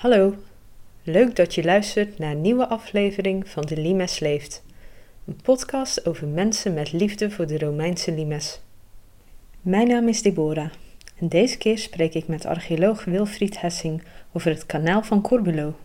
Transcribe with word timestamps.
Hallo, 0.00 0.34
leuk 1.02 1.36
dat 1.36 1.54
je 1.54 1.64
luistert 1.64 2.18
naar 2.18 2.30
een 2.30 2.40
nieuwe 2.40 2.68
aflevering 2.68 3.48
van 3.48 3.62
De 3.62 3.76
Limes 3.76 4.18
Leeft. 4.18 4.62
Een 5.26 5.38
podcast 5.42 6.06
over 6.06 6.26
mensen 6.26 6.74
met 6.74 6.92
liefde 6.92 7.30
voor 7.30 7.46
de 7.46 7.58
Romeinse 7.58 8.12
limes. 8.12 8.60
Mijn 9.60 9.88
naam 9.88 10.08
is 10.08 10.22
Deborah 10.22 10.70
en 11.18 11.28
deze 11.28 11.58
keer 11.58 11.78
spreek 11.78 12.14
ik 12.14 12.26
met 12.26 12.46
archeoloog 12.46 13.04
Wilfried 13.04 13.60
Hessing 13.60 14.02
over 14.32 14.50
het 14.50 14.66
kanaal 14.66 15.02
van 15.02 15.22
Corbulo. 15.22 15.76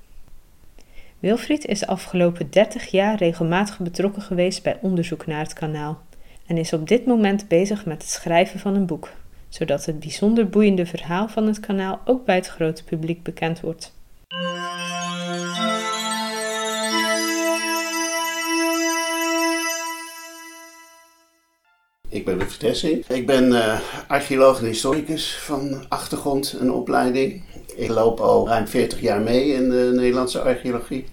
Wilfried 1.20 1.66
is 1.66 1.80
de 1.80 1.88
afgelopen 1.88 2.50
30 2.50 2.86
jaar 2.86 3.18
regelmatig 3.18 3.80
betrokken 3.80 4.22
geweest 4.22 4.64
bij 4.64 4.78
onderzoek 4.82 5.26
naar 5.26 5.44
het 5.44 5.54
kanaal 5.54 6.02
en 6.45 6.58
is 6.58 6.73
op 6.73 6.88
dit 6.88 7.06
moment 7.06 7.48
bezig 7.48 7.86
met 7.86 8.02
het 8.02 8.12
schrijven 8.12 8.59
van 8.59 8.76
een 8.76 8.86
boek, 8.86 9.12
zodat 9.50 9.86
het 9.86 10.00
bijzonder 10.00 10.50
boeiende 10.50 10.86
verhaal 10.86 11.28
van 11.28 11.48
het 11.48 11.59
kanaal 11.59 12.02
ook 12.06 12.26
bij 12.26 12.36
het 12.36 12.48
grote 12.48 12.84
publiek 12.84 13.23
bekend 13.23 13.59
wordt. 13.59 13.94
Ik 22.26 22.32
ben 22.32 22.40
Wilfried 22.40 22.62
Hessing. 22.62 23.08
Ik 23.08 23.26
ben 23.26 23.52
uh, 23.52 23.80
archeoloog 24.08 24.60
en 24.60 24.66
historicus 24.66 25.38
van 25.38 25.86
achtergrond 25.90 26.56
en 26.60 26.72
opleiding. 26.72 27.44
Ik 27.76 27.90
loop 27.90 28.20
al 28.20 28.48
ruim 28.48 28.68
40 28.68 29.02
jaar 29.02 29.22
mee 29.22 29.54
in 29.54 29.70
de 29.70 29.92
Nederlandse 29.94 30.42
archeologie. 30.42 31.06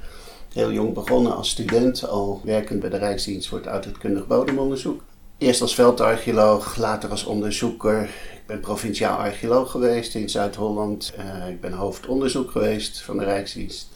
Heel 0.53 0.73
jong 0.73 0.95
begonnen 0.95 1.37
als 1.37 1.51
student, 1.51 2.09
al 2.09 2.41
werkend 2.45 2.81
bij 2.81 2.91
de 2.91 2.97
Rijksdienst 2.97 3.49
voor 3.49 3.59
het 3.59 3.67
oudheidkundig 3.67 4.27
bodemonderzoek. 4.27 5.03
Eerst 5.39 5.61
als 5.61 5.75
veldarcheoloog, 5.75 6.77
later 6.77 7.11
als 7.11 7.25
onderzoeker. 7.25 8.03
Ik 8.33 8.47
ben 8.47 8.61
provinciaal 8.61 9.17
archeoloog 9.17 9.71
geweest 9.71 10.15
in 10.15 10.29
Zuid-Holland. 10.29 11.13
Uh, 11.19 11.49
ik 11.49 11.61
ben 11.61 11.73
hoofdonderzoek 11.73 12.51
geweest 12.51 13.03
van 13.03 13.19
de 13.19 13.25
Rijksdienst. 13.25 13.89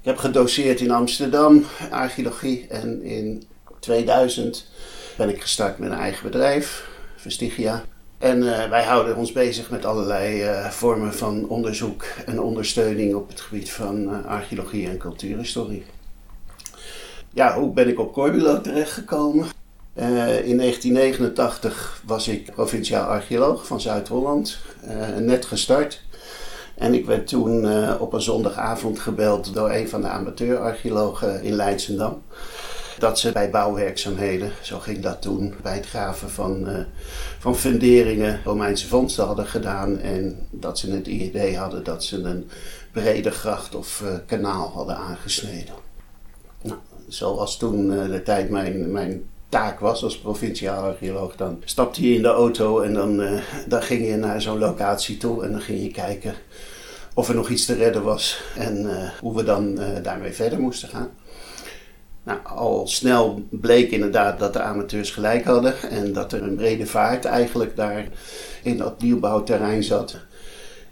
Ik 0.00 0.04
heb 0.04 0.16
gedoseerd 0.16 0.80
in 0.80 0.90
Amsterdam, 0.90 1.64
archeologie. 1.90 2.66
En 2.68 3.02
in 3.02 3.44
2000 3.80 4.66
ben 5.18 5.28
ik 5.28 5.42
gestart 5.42 5.78
met 5.78 5.90
een 5.90 5.98
eigen 5.98 6.30
bedrijf, 6.30 6.88
Vestigia. 7.16 7.82
En 8.18 8.42
uh, 8.42 8.68
wij 8.68 8.84
houden 8.84 9.16
ons 9.16 9.32
bezig 9.32 9.70
met 9.70 9.84
allerlei 9.84 10.42
uh, 10.42 10.66
vormen 10.66 11.14
van 11.14 11.48
onderzoek 11.48 12.04
en 12.26 12.40
ondersteuning 12.40 13.14
op 13.14 13.28
het 13.28 13.40
gebied 13.40 13.70
van 13.70 14.02
uh, 14.02 14.26
archeologie 14.26 14.88
en 14.88 14.98
cultuurhistorie. 14.98 15.84
Ja, 17.32 17.54
hoe 17.54 17.72
ben 17.72 17.88
ik 17.88 17.98
op 17.98 18.12
Corbulo 18.12 18.60
terechtgekomen? 18.60 19.46
in 20.44 20.56
1989 20.56 22.02
was 22.06 22.28
ik 22.28 22.52
provinciaal 22.52 23.08
archeoloog 23.08 23.66
van 23.66 23.80
Zuid-Holland, 23.80 24.58
net 25.18 25.46
gestart. 25.46 26.02
En 26.74 26.94
ik 26.94 27.06
werd 27.06 27.26
toen 27.26 27.66
op 27.98 28.12
een 28.12 28.22
zondagavond 28.22 28.98
gebeld 28.98 29.54
door 29.54 29.70
een 29.70 29.88
van 29.88 30.00
de 30.00 30.08
amateurarcheologen 30.08 31.42
in 31.42 31.52
Leidsendam 31.52 32.22
dat 32.98 33.18
ze 33.18 33.32
bij 33.32 33.50
bouwwerkzaamheden, 33.50 34.52
zo 34.62 34.78
ging 34.78 35.00
dat 35.00 35.22
toen, 35.22 35.54
bij 35.62 35.74
het 35.74 35.86
graven 35.86 36.30
van, 36.30 36.68
uh, 36.68 36.78
van 37.38 37.56
funderingen 37.56 38.40
Romeinse 38.44 38.88
vondsten 38.88 39.24
hadden 39.24 39.46
gedaan. 39.46 39.98
En 39.98 40.46
dat 40.50 40.78
ze 40.78 40.90
het 40.90 41.06
idee 41.06 41.56
hadden 41.56 41.84
dat 41.84 42.04
ze 42.04 42.22
een 42.22 42.50
brede 42.92 43.30
gracht 43.30 43.74
of 43.74 44.02
uh, 44.04 44.08
kanaal 44.26 44.70
hadden 44.74 44.96
aangesneden. 44.96 45.74
Nou, 46.62 46.78
zoals 47.08 47.56
toen 47.56 47.92
uh, 47.92 48.04
de 48.04 48.22
tijd 48.22 48.50
mijn, 48.50 48.92
mijn 48.92 49.22
taak 49.48 49.80
was 49.80 50.02
als 50.02 50.18
provinciaal 50.18 50.82
archeoloog, 50.82 51.36
dan 51.36 51.62
stapte 51.64 52.08
je 52.08 52.14
in 52.14 52.22
de 52.22 52.28
auto 52.28 52.80
en 52.80 52.94
dan, 52.94 53.40
dan 53.68 53.82
ging 53.82 54.06
je 54.06 54.16
naar 54.16 54.42
zo'n 54.42 54.58
locatie 54.58 55.16
toe 55.16 55.44
en 55.44 55.50
dan 55.50 55.60
ging 55.60 55.82
je 55.82 55.90
kijken 55.90 56.34
of 57.14 57.28
er 57.28 57.34
nog 57.34 57.48
iets 57.48 57.64
te 57.64 57.74
redden 57.74 58.02
was 58.02 58.42
en 58.56 58.86
hoe 59.20 59.36
we 59.36 59.44
dan 59.44 59.78
daarmee 60.02 60.32
verder 60.32 60.60
moesten 60.60 60.88
gaan. 60.88 61.10
Nou, 62.28 62.40
al 62.44 62.86
snel 62.86 63.46
bleek 63.50 63.90
inderdaad 63.90 64.38
dat 64.38 64.52
de 64.52 64.60
amateurs 64.60 65.10
gelijk 65.10 65.44
hadden 65.44 65.74
en 65.90 66.12
dat 66.12 66.32
er 66.32 66.42
een 66.42 66.56
brede 66.56 66.86
vaart 66.86 67.24
eigenlijk 67.24 67.76
daar 67.76 68.08
in 68.62 68.76
dat 68.76 69.02
nieuwbouwterrein 69.02 69.82
zat. 69.82 70.16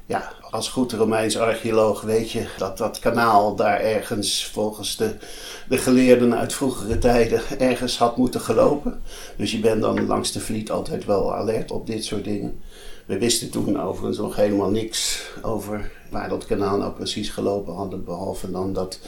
Ja, 0.06 0.32
als 0.50 0.69
goed 0.69 0.92
Romeins 0.92 1.38
archeoloog 1.38 2.00
weet 2.00 2.30
je 2.30 2.46
dat 2.58 2.78
dat 2.78 2.98
kanaal 2.98 3.56
daar 3.56 3.80
ergens 3.80 4.46
volgens 4.46 4.96
de, 4.96 5.14
de 5.69 5.78
geleerden 5.78 6.36
uit 6.36 6.52
vroegere 6.54 6.98
tijden 6.98 7.41
ergens 7.58 7.98
had 7.98 8.16
moeten 8.16 8.41
gelopen. 8.41 9.02
Dus 9.36 9.52
je 9.52 9.60
bent 9.60 9.82
dan 9.82 10.06
langs 10.06 10.32
de 10.32 10.41
vliet 10.41 10.70
altijd 10.70 11.04
wel 11.04 11.34
alert 11.34 11.70
op 11.70 11.86
dit 11.86 12.04
soort 12.04 12.25
dingen. 12.25 12.60
We 13.06 13.19
wisten 13.19 13.50
toen 13.50 13.81
overigens 13.81 14.19
nog 14.19 14.37
helemaal 14.37 14.71
niks 14.71 15.31
over 15.43 15.91
waar 16.11 16.28
dat 16.28 16.47
kanaal 16.47 16.77
nou 16.77 16.93
precies 16.93 17.28
gelopen 17.28 17.75
had. 17.75 18.05
Behalve 18.05 18.50
dan 18.50 18.72
dat 18.72 18.99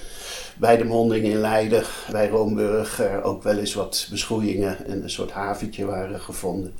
bij 0.58 0.76
de 0.76 0.84
monding 0.84 1.24
in 1.24 1.40
Leiden, 1.40 1.82
bij 2.10 2.28
Roomburg, 2.28 3.00
er 3.00 3.22
ook 3.22 3.42
wel 3.42 3.58
eens 3.58 3.74
wat 3.74 4.06
beschroeiingen 4.10 4.86
en 4.86 5.02
een 5.02 5.10
soort 5.10 5.30
haventje 5.30 5.84
waren 5.84 6.20
gevonden. 6.20 6.74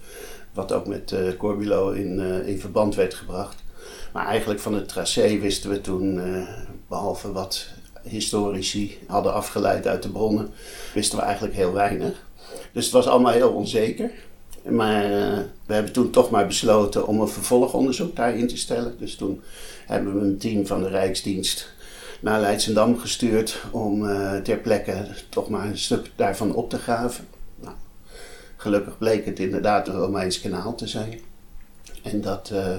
Wat 0.53 0.73
ook 0.73 0.87
met 0.87 1.11
uh, 1.11 1.37
Corbulo 1.37 1.91
in, 1.91 2.19
uh, 2.19 2.49
in 2.49 2.61
verband 2.61 2.95
werd 2.95 3.15
gebracht. 3.15 3.65
Maar 4.13 4.27
eigenlijk 4.27 4.61
van 4.61 4.75
het 4.75 4.89
tracé 4.89 5.39
wisten 5.39 5.71
we 5.71 5.81
toen, 5.81 6.17
uh, 6.17 6.49
behalve 6.89 7.33
wat 7.33 7.67
historici 8.03 8.99
hadden 9.07 9.35
afgeleid 9.35 9.87
uit 9.87 10.03
de 10.03 10.11
bronnen, 10.11 10.51
wisten 10.95 11.19
we 11.19 11.25
eigenlijk 11.25 11.55
heel 11.55 11.73
weinig. 11.73 12.27
Dus 12.73 12.85
het 12.85 12.95
was 12.95 13.07
allemaal 13.07 13.33
heel 13.33 13.53
onzeker. 13.53 14.11
Maar 14.65 15.05
uh, 15.05 15.39
we 15.67 15.75
hebben 15.75 15.93
toen 15.93 16.11
toch 16.11 16.31
maar 16.31 16.47
besloten 16.47 17.07
om 17.07 17.21
een 17.21 17.29
vervolgonderzoek 17.29 18.17
daarin 18.17 18.49
te 18.49 18.57
stellen. 18.57 18.99
Dus 18.99 19.17
toen 19.17 19.43
hebben 19.87 20.15
we 20.15 20.27
een 20.27 20.39
team 20.39 20.67
van 20.67 20.83
de 20.83 20.89
Rijksdienst 20.89 21.73
naar 22.21 22.41
Leidsendam 22.41 22.99
gestuurd 22.99 23.61
om 23.71 24.05
uh, 24.05 24.37
ter 24.37 24.57
plekke 24.57 25.07
toch 25.29 25.49
maar 25.49 25.67
een 25.67 25.79
stuk 25.79 26.11
daarvan 26.17 26.55
op 26.55 26.71
te 26.71 26.79
graven. 26.79 27.27
Nou, 27.61 27.75
gelukkig 28.57 28.99
bleek 28.99 29.25
het 29.25 29.39
inderdaad 29.39 29.89
een 29.89 29.95
Romeins 29.95 30.41
kanaal 30.41 30.75
te 30.75 30.87
zijn. 30.87 31.21
En 32.03 32.21
dat 32.21 32.51
uh, 32.53 32.77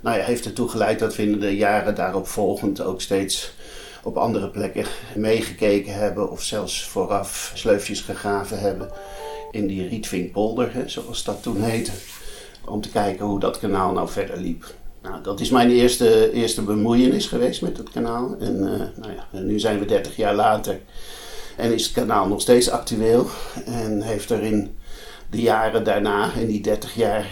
nou 0.00 0.18
ja, 0.18 0.24
heeft 0.24 0.44
ertoe 0.44 0.68
geleid 0.68 0.98
dat 0.98 1.16
we 1.16 1.22
in 1.22 1.40
de 1.40 1.56
jaren 1.56 1.94
daarop 1.94 2.26
volgend 2.26 2.80
ook 2.80 3.00
steeds 3.00 3.52
op 4.02 4.16
andere 4.16 4.48
plekken 4.48 4.84
meegekeken 5.16 5.94
hebben 5.94 6.30
of 6.30 6.42
zelfs 6.42 6.84
vooraf 6.84 7.52
sleufjes 7.54 8.00
gegraven 8.00 8.60
hebben 8.60 8.90
in 9.50 9.66
die 9.66 9.88
Rietvinkpolder, 9.88 10.74
hè, 10.74 10.88
zoals 10.88 11.24
dat 11.24 11.42
toen 11.42 11.62
heette. 11.62 11.92
Om 12.64 12.80
te 12.80 12.90
kijken 12.90 13.26
hoe 13.26 13.40
dat 13.40 13.58
kanaal 13.58 13.92
nou 13.92 14.08
verder 14.08 14.40
liep. 14.40 14.74
Nou, 15.02 15.22
dat 15.22 15.40
is 15.40 15.50
mijn 15.50 15.70
eerste, 15.70 16.32
eerste 16.32 16.62
bemoeienis 16.62 17.26
geweest 17.26 17.62
met 17.62 17.76
het 17.76 17.90
kanaal. 17.90 18.36
En 18.38 18.54
uh, 18.54 19.02
nou 19.02 19.12
ja, 19.16 19.40
nu 19.40 19.58
zijn 19.58 19.78
we 19.78 19.84
30 19.84 20.16
jaar 20.16 20.34
later 20.34 20.80
en 21.56 21.74
is 21.74 21.84
het 21.84 21.92
kanaal 21.92 22.28
nog 22.28 22.40
steeds 22.40 22.70
actueel. 22.70 23.26
En 23.64 24.02
heeft 24.02 24.30
er 24.30 24.42
in 24.42 24.76
de 25.30 25.40
jaren 25.40 25.84
daarna, 25.84 26.32
in 26.32 26.46
die 26.46 26.60
30 26.60 26.94
jaar, 26.94 27.26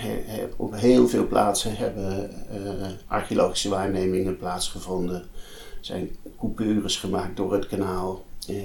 op 0.56 0.74
heel 0.74 1.08
veel 1.08 1.26
plaatsen 1.26 1.76
hebben 1.76 2.30
uh, 2.52 2.86
archeologische 3.06 3.68
waarnemingen 3.68 4.36
plaatsgevonden. 4.36 5.16
Er 5.16 5.26
zijn 5.80 6.16
coupures 6.38 6.96
gemaakt 6.96 7.36
door 7.36 7.52
het 7.52 7.66
kanaal. 7.66 8.24
Uh, 8.50 8.56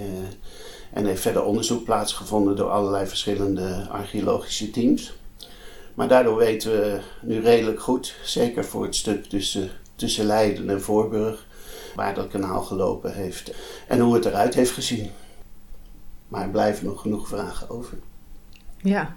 en 0.93 1.05
heeft 1.05 1.21
verder 1.21 1.43
onderzoek 1.43 1.83
plaatsgevonden 1.83 2.55
door 2.55 2.69
allerlei 2.69 3.07
verschillende 3.07 3.87
archeologische 3.89 4.71
teams. 4.71 5.13
Maar 5.93 6.07
daardoor 6.07 6.37
weten 6.37 6.71
we 6.71 6.99
nu 7.21 7.41
redelijk 7.41 7.81
goed, 7.81 8.15
zeker 8.23 8.65
voor 8.65 8.83
het 8.83 8.95
stuk 8.95 9.25
tussen, 9.25 9.69
tussen 9.95 10.25
Leiden 10.25 10.69
en 10.69 10.81
Voorburg, 10.81 11.45
waar 11.95 12.15
dat 12.15 12.27
kanaal 12.27 12.61
gelopen 12.61 13.13
heeft 13.13 13.53
en 13.87 13.99
hoe 13.99 14.13
het 14.13 14.25
eruit 14.25 14.53
heeft 14.53 14.71
gezien. 14.71 15.09
Maar 16.27 16.43
er 16.43 16.49
blijven 16.49 16.85
nog 16.85 17.01
genoeg 17.01 17.27
vragen 17.27 17.69
over. 17.69 17.97
Ja, 18.77 19.15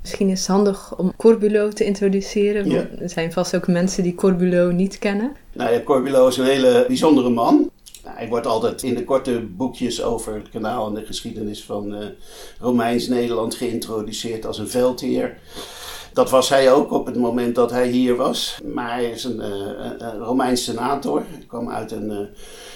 misschien 0.00 0.28
is 0.28 0.38
het 0.38 0.48
handig 0.48 0.96
om 0.96 1.16
Corbulo 1.16 1.68
te 1.68 1.84
introduceren. 1.84 2.68
Want 2.68 3.00
er 3.00 3.10
zijn 3.10 3.32
vast 3.32 3.56
ook 3.56 3.66
mensen 3.66 4.02
die 4.02 4.14
Corbulo 4.14 4.70
niet 4.70 4.98
kennen. 4.98 5.36
Nou 5.52 5.72
ja, 5.72 5.80
Corbulo 5.82 6.28
is 6.28 6.36
een 6.36 6.44
hele 6.44 6.84
bijzondere 6.86 7.30
man. 7.30 7.70
Hij 8.18 8.28
wordt 8.28 8.46
altijd 8.46 8.82
in 8.82 8.94
de 8.94 9.04
korte 9.04 9.40
boekjes 9.40 10.02
over 10.02 10.34
het 10.34 10.48
kanaal 10.48 10.88
en 10.88 10.94
de 10.94 11.04
geschiedenis 11.04 11.64
van 11.64 11.94
uh, 11.94 12.06
Romeins-Nederland 12.60 13.54
geïntroduceerd 13.54 14.46
als 14.46 14.58
een 14.58 14.68
veldheer. 14.68 15.38
Dat 16.12 16.30
was 16.30 16.48
hij 16.48 16.72
ook 16.72 16.92
op 16.92 17.06
het 17.06 17.16
moment 17.16 17.54
dat 17.54 17.70
hij 17.70 17.88
hier 17.88 18.16
was. 18.16 18.58
Maar 18.64 18.92
hij 18.92 19.10
is 19.10 19.24
een, 19.24 19.36
uh, 19.36 19.90
een 19.98 20.18
Romeins 20.18 20.64
senator. 20.64 21.22
Hij 21.30 21.44
kwam 21.46 21.70
uit 21.70 21.92
een 21.92 22.10
uh, 22.10 22.18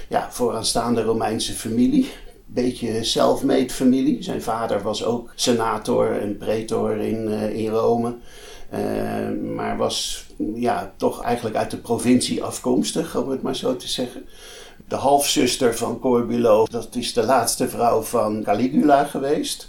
ja, 0.09 0.29
vooraanstaande 0.31 1.03
Romeinse 1.03 1.53
familie. 1.53 2.11
Beetje 2.47 3.05
self-made 3.05 3.71
familie. 3.71 4.23
Zijn 4.23 4.43
vader 4.43 4.83
was 4.83 5.05
ook 5.05 5.33
senator 5.35 6.21
en 6.21 6.37
pretor 6.37 6.97
in, 6.97 7.29
in 7.29 7.69
Rome. 7.71 8.17
maar 9.55 9.77
was 9.77 10.27
ja, 10.55 10.95
toch 10.97 11.23
eigenlijk 11.23 11.57
uit 11.57 11.71
de 11.71 11.77
provincie 11.77 12.43
afkomstig, 12.43 13.17
om 13.17 13.31
het 13.31 13.43
maar 13.43 13.57
zo 13.57 13.77
te 13.77 13.89
zeggen 13.89 14.25
de 14.93 14.99
halfzuster 14.99 15.77
van 15.77 15.99
Corbulo. 15.99 16.67
Dat 16.71 16.95
is 16.95 17.13
de 17.13 17.23
laatste 17.23 17.69
vrouw 17.69 18.03
van 18.03 18.43
Caligula 18.43 19.05
geweest. 19.05 19.69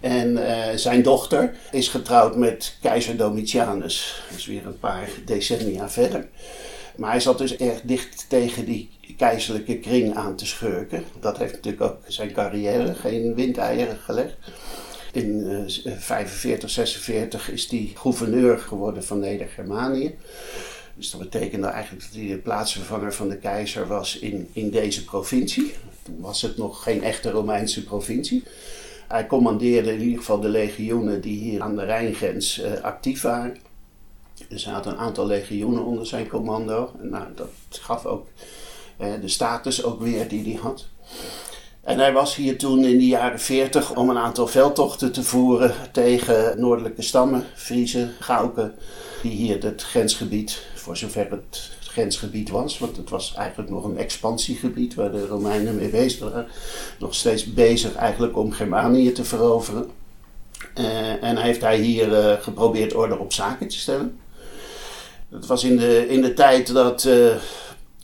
En 0.00 0.28
uh, 0.36 0.56
zijn 0.74 1.02
dochter 1.02 1.54
is 1.70 1.88
getrouwd 1.88 2.36
met 2.36 2.76
keizer 2.80 3.16
Domitianus. 3.16 4.22
Is 4.36 4.46
weer 4.46 4.66
een 4.66 4.78
paar 4.78 5.08
decennia 5.24 5.88
verder. 5.88 6.28
Maar 6.96 7.10
hij 7.10 7.20
zat 7.20 7.38
dus 7.38 7.56
erg 7.56 7.80
dicht 7.80 8.24
tegen 8.28 8.64
die 8.64 8.90
keizerlijke 9.16 9.78
kring 9.78 10.14
aan 10.14 10.36
te 10.36 10.46
schurken. 10.46 11.04
Dat 11.20 11.38
heeft 11.38 11.52
natuurlijk 11.52 11.82
ook 11.82 11.98
zijn 12.06 12.32
carrière 12.32 12.94
geen 12.94 13.34
windeieren 13.34 13.96
gelegd. 13.96 14.34
In 15.12 15.44
1945, 15.44 16.70
46 16.70 17.50
is 17.50 17.70
hij 17.70 17.92
gouverneur 17.94 18.58
geworden 18.58 19.04
van 19.04 19.18
Neder-Germanië. 19.18 20.14
Dus 20.96 21.10
dat 21.10 21.20
betekende 21.20 21.66
eigenlijk 21.66 22.04
dat 22.04 22.14
hij 22.14 22.28
de 22.28 22.36
plaatsvervanger 22.36 23.12
van 23.12 23.28
de 23.28 23.36
keizer 23.36 23.86
was 23.86 24.18
in, 24.18 24.48
in 24.52 24.70
deze 24.70 25.04
provincie. 25.04 25.74
Toen 26.02 26.20
was 26.20 26.42
het 26.42 26.56
nog 26.56 26.82
geen 26.82 27.02
echte 27.02 27.30
Romeinse 27.30 27.84
provincie. 27.84 28.44
Hij 29.08 29.26
commandeerde 29.26 29.92
in 29.92 30.00
ieder 30.00 30.18
geval 30.18 30.40
de 30.40 30.48
legioenen 30.48 31.20
die 31.20 31.38
hier 31.38 31.62
aan 31.62 31.76
de 31.76 31.84
Rijngrens 31.84 32.60
uh, 32.60 32.80
actief 32.80 33.22
waren. 33.22 33.56
Er 34.48 34.58
zaten 34.58 34.92
een 34.92 34.98
aantal 34.98 35.26
legioenen 35.26 35.84
onder 35.84 36.06
zijn 36.06 36.28
commando. 36.28 36.92
Nou, 37.00 37.24
dat 37.34 37.50
gaf 37.70 38.06
ook 38.06 38.26
uh, 39.00 39.12
de 39.20 39.28
status 39.28 39.84
ook 39.84 40.00
weer 40.00 40.28
die 40.28 40.44
hij 40.44 40.62
had. 40.62 40.86
En 41.80 41.98
hij 41.98 42.12
was 42.12 42.36
hier 42.36 42.58
toen 42.58 42.84
in 42.84 42.98
de 42.98 43.06
jaren 43.06 43.40
40 43.40 43.94
om 43.94 44.10
een 44.10 44.18
aantal 44.18 44.46
veldtochten 44.46 45.12
te 45.12 45.22
voeren 45.22 45.74
tegen 45.92 46.60
noordelijke 46.60 47.02
stammen, 47.02 47.46
Friese, 47.54 48.10
Gauken, 48.18 48.74
die 49.22 49.30
hier 49.30 49.62
het 49.62 49.82
grensgebied, 49.82 50.62
voor 50.74 50.96
zover 50.96 51.30
het 51.30 51.70
grensgebied 51.80 52.50
was, 52.50 52.78
want 52.78 52.96
het 52.96 53.10
was 53.10 53.34
eigenlijk 53.34 53.70
nog 53.70 53.84
een 53.84 53.98
expansiegebied 53.98 54.94
waar 54.94 55.10
de 55.12 55.26
Romeinen 55.26 55.76
mee 55.76 55.88
bezig 55.88 56.20
waren, 56.20 56.46
nog 56.98 57.14
steeds 57.14 57.52
bezig 57.52 57.94
eigenlijk 57.94 58.36
om 58.36 58.52
Germanië 58.52 59.12
te 59.12 59.24
veroveren. 59.24 59.90
Uh, 60.78 61.22
en 61.22 61.36
heeft 61.36 61.60
hij 61.60 61.78
hier 61.78 62.08
uh, 62.08 62.42
geprobeerd 62.42 62.94
orde 62.94 63.18
op 63.18 63.32
zaken 63.32 63.68
te 63.68 63.78
stellen. 63.78 64.20
Dat 65.28 65.46
was 65.46 65.64
in 65.64 65.76
de, 65.76 66.08
in 66.08 66.22
de 66.22 66.34
tijd 66.34 66.72
dat 66.72 67.04
uh, 67.04 67.34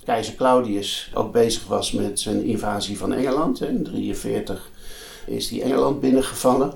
keizer 0.04 0.34
Claudius 0.34 1.10
ook 1.14 1.32
bezig 1.32 1.66
was 1.66 1.92
met 1.92 2.20
zijn 2.20 2.44
invasie 2.44 2.98
van 2.98 3.12
Engeland. 3.12 3.60
In 3.60 3.82
1943 3.82 4.70
is 5.26 5.50
hij 5.50 5.62
Engeland 5.62 6.00
binnengevallen. 6.00 6.72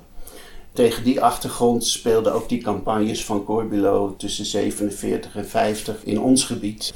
Tegen 0.72 1.04
die 1.04 1.20
achtergrond 1.20 1.86
speelden 1.86 2.32
ook 2.32 2.48
die 2.48 2.62
campagnes 2.62 3.24
van 3.24 3.44
Corbulo 3.44 4.14
tussen 4.16 4.44
47 4.44 5.36
en 5.36 5.48
50 5.48 6.04
in 6.04 6.20
ons 6.20 6.44
gebied. 6.44 6.94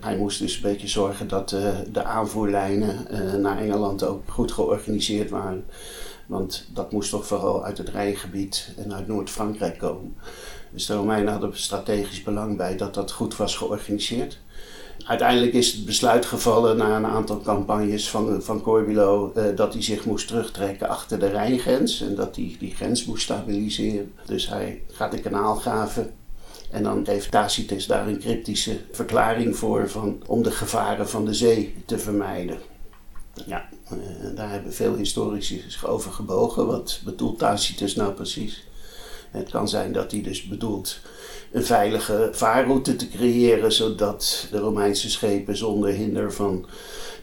Hij 0.00 0.16
moest 0.16 0.38
dus 0.38 0.54
een 0.54 0.62
beetje 0.62 0.88
zorgen 0.88 1.28
dat 1.28 1.52
uh, 1.52 1.74
de 1.92 2.04
aanvoerlijnen 2.04 3.06
uh, 3.10 3.34
naar 3.34 3.58
Engeland 3.58 4.04
ook 4.04 4.22
goed 4.26 4.52
georganiseerd 4.52 5.30
waren. 5.30 5.64
Want 6.26 6.68
dat 6.72 6.92
moest 6.92 7.10
toch 7.10 7.26
vooral 7.26 7.64
uit 7.64 7.78
het 7.78 7.88
Rijngebied 7.88 8.68
en 8.76 8.94
uit 8.94 9.06
Noord-Frankrijk 9.06 9.78
komen. 9.78 10.16
Dus 10.70 10.86
de 10.86 10.94
Romeinen 10.94 11.32
hadden 11.32 11.58
strategisch 11.58 12.22
belang 12.22 12.56
bij 12.56 12.76
dat 12.76 12.94
dat 12.94 13.12
goed 13.12 13.36
was 13.36 13.56
georganiseerd 13.56 14.38
uiteindelijk 15.04 15.52
is 15.52 15.72
het 15.72 15.84
besluit 15.84 16.26
gevallen 16.26 16.76
na 16.76 16.96
een 16.96 17.06
aantal 17.06 17.40
campagnes 17.40 18.10
van, 18.10 18.42
van 18.42 18.60
Corbulo 18.60 19.32
uh, 19.36 19.44
dat 19.56 19.72
hij 19.72 19.82
zich 19.82 20.04
moest 20.04 20.26
terugtrekken 20.26 20.88
achter 20.88 21.18
de 21.18 21.28
Rijngrens 21.28 22.00
en 22.00 22.14
dat 22.14 22.36
hij 22.36 22.56
die 22.58 22.74
grens 22.74 23.04
moest 23.04 23.22
stabiliseren. 23.22 24.12
Dus 24.26 24.48
hij 24.48 24.82
gaat 24.92 25.10
de 25.10 25.20
kanaal 25.20 25.54
graven 25.54 26.10
en 26.70 26.82
dan 26.82 27.02
heeft 27.06 27.30
Tacitus 27.30 27.86
daar 27.86 28.08
een 28.08 28.18
cryptische 28.18 28.78
verklaring 28.92 29.56
voor 29.56 29.88
van, 29.88 30.22
om 30.26 30.42
de 30.42 30.50
gevaren 30.50 31.08
van 31.08 31.24
de 31.24 31.34
zee 31.34 31.74
te 31.86 31.98
vermijden. 31.98 32.58
Ja, 33.46 33.68
uh, 33.92 34.36
daar 34.36 34.50
hebben 34.50 34.72
veel 34.72 34.94
historici 34.94 35.64
zich 35.68 35.86
over 35.86 36.12
gebogen. 36.12 36.66
Wat 36.66 37.00
bedoelt 37.04 37.38
Tacitus 37.38 37.94
nou 37.94 38.12
precies? 38.12 38.66
Het 39.30 39.50
kan 39.50 39.68
zijn 39.68 39.92
dat 39.92 40.10
hij 40.10 40.22
dus 40.22 40.46
bedoelt 40.46 40.98
een 41.52 41.64
veilige 41.64 42.28
vaarroute 42.32 42.96
te 42.96 43.08
creëren, 43.08 43.72
zodat 43.72 44.46
de 44.50 44.58
Romeinse 44.58 45.10
schepen 45.10 45.56
zonder 45.56 45.90
hinder 45.90 46.32
van 46.32 46.66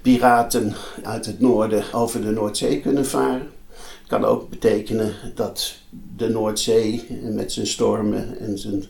piraten 0.01 0.75
uit 1.03 1.25
het 1.25 1.39
noorden 1.39 1.83
over 1.93 2.21
de 2.21 2.31
Noordzee 2.31 2.81
kunnen 2.81 3.05
varen. 3.05 3.51
Het 3.73 4.07
kan 4.07 4.25
ook 4.25 4.49
betekenen 4.49 5.13
dat 5.35 5.73
de 6.15 6.29
Noordzee 6.29 7.05
met 7.21 7.51
zijn 7.51 7.67
stormen 7.67 8.39
en 8.39 8.57
zijn 8.57 8.85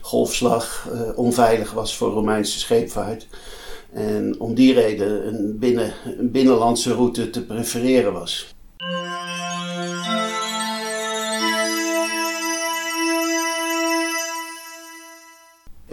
golfslag 0.00 0.88
uh, 0.92 1.18
onveilig 1.18 1.72
was 1.72 1.96
voor 1.96 2.10
Romeinse 2.10 2.58
scheepvaart. 2.58 3.26
En 3.92 4.34
om 4.38 4.54
die 4.54 4.72
reden 4.72 5.26
een, 5.26 5.58
binnen, 5.58 5.92
een 6.18 6.30
binnenlandse 6.30 6.94
route 6.94 7.30
te 7.30 7.44
prefereren 7.44 8.12
was. 8.12 8.54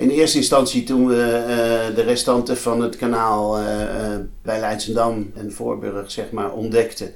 In 0.04 0.10
eerste 0.10 0.38
instantie 0.38 0.84
toen 0.84 1.08
we 1.08 1.16
uh, 1.16 1.96
de 1.96 2.02
restanten 2.02 2.58
van 2.58 2.82
het 2.82 2.96
kanaal 2.96 3.60
uh, 3.60 3.66
uh, 3.66 3.88
bij 4.42 4.60
Leidsendam 4.60 5.32
en 5.36 5.52
Voorburg 5.52 6.12
zeg 6.12 6.32
maar 6.32 6.52
ontdekten. 6.52 7.12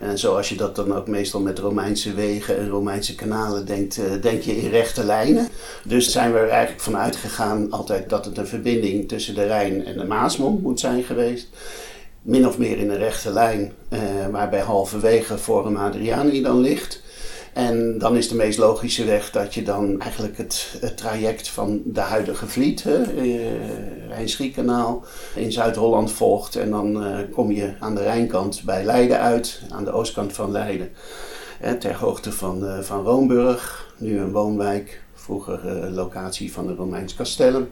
En 0.00 0.18
zoals 0.18 0.48
je 0.48 0.54
dat 0.54 0.76
dan 0.76 0.94
ook 0.94 1.06
meestal 1.06 1.40
met 1.40 1.58
Romeinse 1.58 2.14
wegen 2.14 2.58
en 2.58 2.68
Romeinse 2.68 3.14
kanalen 3.14 3.66
denkt, 3.66 4.00
denk 4.22 4.42
je 4.42 4.56
in 4.56 4.70
rechte 4.70 5.04
lijnen. 5.04 5.48
Dus 5.84 6.12
zijn 6.12 6.32
we 6.32 6.38
er 6.38 6.48
eigenlijk 6.48 6.82
van 6.82 6.96
uitgegaan 6.96 7.70
altijd 7.70 8.08
dat 8.08 8.24
het 8.24 8.38
een 8.38 8.46
verbinding 8.46 9.08
tussen 9.08 9.34
de 9.34 9.46
Rijn 9.46 9.84
en 9.86 9.98
de 9.98 10.04
Maasmond 10.04 10.62
moet 10.62 10.80
zijn 10.80 11.02
geweest. 11.02 11.48
Min 12.22 12.46
of 12.46 12.58
meer 12.58 12.78
in 12.78 12.90
een 12.90 12.98
rechte 12.98 13.32
lijn, 13.32 13.72
waarbij 14.30 14.60
halverwege 14.60 15.38
Forum 15.38 15.76
Adriani 15.76 16.42
dan 16.42 16.60
ligt. 16.60 17.02
En 17.52 17.98
dan 17.98 18.16
is 18.16 18.28
de 18.28 18.34
meest 18.34 18.58
logische 18.58 19.04
weg 19.04 19.30
dat 19.30 19.54
je 19.54 19.62
dan 19.62 20.00
eigenlijk 20.00 20.36
het, 20.36 20.80
traject 20.96 21.48
van 21.48 21.82
de 21.84 22.00
huidige 22.00 22.46
Vliet, 22.46 22.84
uh, 22.84 24.08
Rijn-Schriekanaal, 24.08 25.04
in 25.34 25.52
Zuid-Holland 25.52 26.12
volgt. 26.12 26.56
En 26.56 26.70
dan 26.70 27.06
uh, 27.06 27.18
kom 27.32 27.52
je 27.52 27.72
aan 27.78 27.94
de 27.94 28.02
Rijnkant 28.02 28.62
bij 28.64 28.84
Leiden 28.84 29.20
uit, 29.20 29.60
aan 29.68 29.84
de 29.84 29.92
oostkant 29.92 30.32
van 30.32 30.50
Leiden. 30.50 30.90
Hè, 31.58 31.78
ter 31.78 31.94
hoogte 31.94 32.32
van, 32.32 32.64
uh, 32.64 32.78
van 32.78 33.04
Roomburg, 33.04 33.92
nu 33.98 34.18
een 34.18 34.32
woonwijk, 34.32 35.02
vroeger 35.14 35.90
locatie 35.90 36.52
van 36.52 36.66
de 36.66 36.74
Romeins 36.74 37.14
Castellum. 37.14 37.68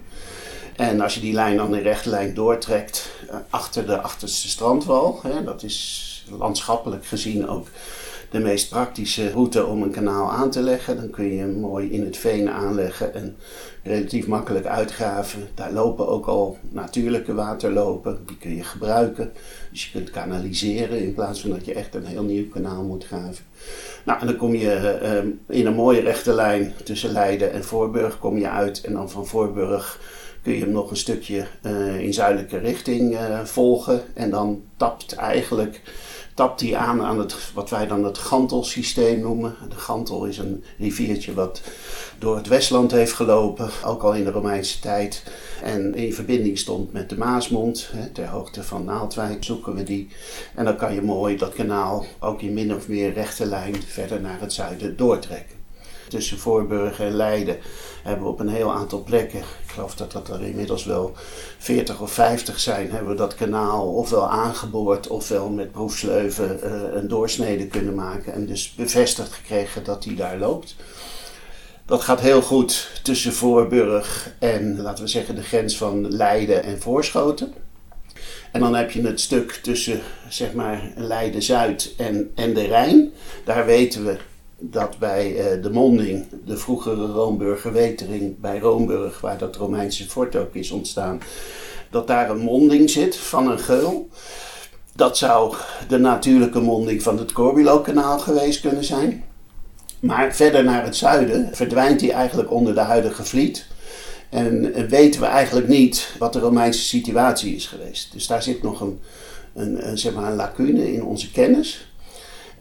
En 0.77 1.01
als 1.01 1.15
je 1.15 1.21
die 1.21 1.33
lijn 1.33 1.57
dan 1.57 1.77
in 1.77 1.83
rechte 1.83 2.11
lijn 2.11 2.35
doortrekt, 2.35 3.11
achter 3.51 3.87
de 3.87 4.01
achterste 4.01 4.49
strandwal, 4.49 5.21
hè, 5.23 5.45
dat 5.45 5.63
is 5.63 6.25
landschappelijk 6.39 7.07
gezien 7.07 7.49
ook 7.49 7.67
de 8.31 8.39
meest 8.39 8.69
praktische 8.69 9.31
route 9.31 9.67
om 9.67 9.83
een 9.83 9.91
kanaal 9.91 10.33
aan 10.33 10.51
te 10.51 10.63
leggen. 10.63 10.97
Dan 10.97 11.11
kun 11.11 11.25
je 11.25 11.41
hem 11.41 11.61
mooi 11.61 11.91
in 11.91 12.05
het 12.05 12.17
veen 12.17 12.51
aanleggen 12.51 13.15
en 13.15 13.37
relatief 13.83 14.27
makkelijk 14.27 14.67
uitgraven. 14.67 15.49
Daar 15.55 15.73
lopen 15.73 16.09
ook 16.09 16.27
al 16.27 16.59
natuurlijke 16.69 17.35
waterlopen, 17.35 18.19
die 18.27 18.37
kun 18.37 18.57
je 18.57 18.65
gebruiken. 18.65 19.33
Dus 19.71 19.85
je 19.85 19.91
kunt 19.91 20.11
kanaliseren 20.11 20.99
in 20.99 21.15
plaats 21.15 21.41
van 21.41 21.51
dat 21.51 21.65
je 21.65 21.75
echt 21.75 21.95
een 21.95 22.07
heel 22.07 22.23
nieuw 22.23 22.49
kanaal 22.49 22.83
moet 22.83 23.07
graven. 23.07 23.45
Nou, 24.05 24.21
en 24.21 24.27
dan 24.27 24.37
kom 24.37 24.55
je 24.55 25.01
uh, 25.49 25.57
in 25.57 25.67
een 25.67 25.75
mooie 25.75 26.01
rechte 26.01 26.33
lijn 26.33 26.73
tussen 26.85 27.13
Leiden 27.13 27.53
en 27.53 27.65
Voorburg 27.65 28.19
kom 28.19 28.39
je 28.39 28.49
uit. 28.49 28.81
En 28.81 28.93
dan 28.93 29.11
van 29.11 29.27
Voorburg 29.27 30.01
kun 30.43 30.53
je 30.53 30.61
hem 30.61 30.71
nog 30.71 30.91
een 30.91 30.97
stukje 30.97 31.47
uh, 31.63 32.01
in 32.01 32.15
zuidelijke 32.15 32.59
richting 32.59 33.13
uh, 33.13 33.45
volgen. 33.45 34.03
En 34.15 34.31
dan 34.31 34.63
tapt 34.77 35.15
eigenlijk 35.15 35.81
tapt 36.41 36.61
hij 36.61 36.77
aan 36.77 37.03
aan 37.03 37.19
het, 37.19 37.53
wat 37.55 37.71
wij 37.71 37.87
dan 37.87 38.05
het 38.05 38.19
Gantelsysteem 38.19 39.21
noemen. 39.21 39.57
De 39.69 39.77
Gantel 39.77 40.25
is 40.25 40.39
een 40.39 40.65
riviertje 40.79 41.35
wat 41.35 41.63
door 42.19 42.37
het 42.37 42.47
Westland 42.47 42.91
heeft 42.91 43.13
gelopen, 43.13 43.71
ook 43.85 44.03
al 44.03 44.15
in 44.15 44.25
de 44.25 44.31
Romeinse 44.31 44.81
tijd. 44.81 45.23
En 45.63 45.95
in 45.95 46.15
verbinding 46.15 46.59
stond 46.59 46.93
met 46.93 47.09
de 47.09 47.17
Maasmond, 47.17 47.91
hè, 47.93 48.09
ter 48.09 48.27
hoogte 48.27 48.63
van 48.63 48.85
Naaldwijk 48.85 49.45
zoeken 49.45 49.75
we 49.75 49.83
die. 49.83 50.09
En 50.55 50.65
dan 50.65 50.77
kan 50.77 50.95
je 50.95 51.03
mooi 51.03 51.37
dat 51.37 51.55
kanaal 51.55 52.05
ook 52.21 52.43
in 52.43 52.55
min 52.55 52.75
of 52.75 52.89
meer 52.89 53.13
rechte 53.13 53.47
lijn 53.47 53.83
verder 53.83 54.21
naar 54.21 54.41
het 54.41 54.53
zuiden 54.53 54.97
doortrekken. 54.97 55.60
Tussen 56.11 56.39
Voorburg 56.39 57.01
en 57.01 57.13
Leiden 57.13 57.59
hebben 58.03 58.25
we 58.25 58.31
op 58.31 58.41
een 58.41 58.49
heel 58.49 58.73
aantal 58.73 59.03
plekken, 59.03 59.39
ik 59.39 59.71
geloof 59.73 59.95
dat 59.95 60.13
dat 60.13 60.29
er 60.29 60.43
inmiddels 60.43 60.85
wel 60.85 61.13
40 61.59 62.01
of 62.01 62.13
50 62.13 62.61
zijn, 62.61 62.91
hebben 62.91 63.11
we 63.11 63.17
dat 63.17 63.35
kanaal 63.35 63.87
ofwel 63.87 64.29
aangeboord 64.29 65.09
ofwel 65.09 65.49
met 65.49 65.73
proefsleuven 65.73 66.61
uh, 66.65 66.73
een 66.95 67.09
doorsnede 67.09 67.67
kunnen 67.67 67.95
maken. 67.95 68.33
En 68.33 68.47
dus 68.47 68.75
bevestigd 68.75 69.33
gekregen 69.33 69.85
dat 69.85 70.03
die 70.03 70.15
daar 70.15 70.39
loopt. 70.39 70.77
Dat 71.87 72.01
gaat 72.01 72.21
heel 72.21 72.43
goed 72.43 73.01
tussen 73.03 73.33
Voorburg 73.33 74.35
en, 74.39 74.81
laten 74.81 75.05
we 75.05 75.11
zeggen, 75.11 75.35
de 75.35 75.43
grens 75.43 75.77
van 75.77 76.09
Leiden 76.09 76.63
en 76.63 76.81
Voorschoten. 76.81 77.55
En 78.53 78.61
dan 78.61 78.75
heb 78.75 78.91
je 78.91 79.03
het 79.03 79.21
stuk 79.21 79.53
tussen, 79.53 80.01
zeg 80.29 80.53
maar, 80.53 80.93
Leiden-Zuid 80.97 81.95
en, 81.97 82.31
en 82.35 82.55
de 82.55 82.67
Rijn. 82.67 83.13
Daar 83.45 83.67
weten 83.67 84.05
we 84.05 84.17
dat 84.61 84.99
bij 84.99 85.55
uh, 85.57 85.63
de 85.63 85.71
monding, 85.71 86.27
de 86.45 86.57
vroegere 86.57 87.07
Roomburger 87.07 87.73
Wetering 87.73 88.41
bij 88.41 88.59
Roomburg, 88.59 89.21
waar 89.21 89.39
dat 89.39 89.57
Romeinse 89.57 90.09
fort 90.09 90.37
ook 90.37 90.55
is 90.55 90.71
ontstaan, 90.71 91.21
dat 91.91 92.07
daar 92.07 92.31
een 92.31 92.41
monding 92.41 92.91
zit 92.91 93.17
van 93.17 93.51
een 93.51 93.59
geul. 93.59 94.09
Dat 94.95 95.19
zou 95.19 95.55
de 95.89 95.99
natuurlijke 95.99 96.61
monding 96.61 97.03
van 97.03 97.19
het 97.19 97.33
Corbulo-kanaal 97.33 98.19
geweest 98.19 98.61
kunnen 98.61 98.85
zijn. 98.85 99.25
Maar 100.01 100.35
verder 100.35 100.65
naar 100.65 100.85
het 100.85 100.97
zuiden 100.97 101.49
verdwijnt 101.53 102.01
hij 102.01 102.11
eigenlijk 102.11 102.51
onder 102.51 102.75
de 102.75 102.81
huidige 102.81 103.25
Vliet. 103.25 103.67
En 104.29 104.73
weten 104.89 105.21
we 105.21 105.27
eigenlijk 105.27 105.69
niet 105.69 106.15
wat 106.19 106.33
de 106.33 106.39
Romeinse 106.39 106.83
situatie 106.83 107.55
is 107.55 107.67
geweest. 107.67 108.13
Dus 108.13 108.27
daar 108.27 108.43
zit 108.43 108.63
nog 108.63 108.81
een, 108.81 109.01
een 109.55 109.99
zeg 109.99 110.15
maar 110.15 110.31
een 110.31 110.37
lacune 110.37 110.93
in 110.93 111.05
onze 111.05 111.31
kennis. 111.31 111.90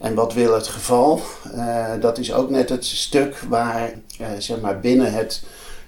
En 0.00 0.14
wat 0.14 0.34
wil 0.34 0.54
het 0.54 0.66
geval? 0.66 1.20
Uh, 1.54 1.86
dat 2.00 2.18
is 2.18 2.32
ook 2.32 2.50
net 2.50 2.68
het 2.68 2.84
stuk 2.84 3.38
waar 3.48 3.92
uh, 4.20 4.26
zeg 4.38 4.60
maar 4.60 4.80
binnen 4.80 5.12
het 5.12 5.42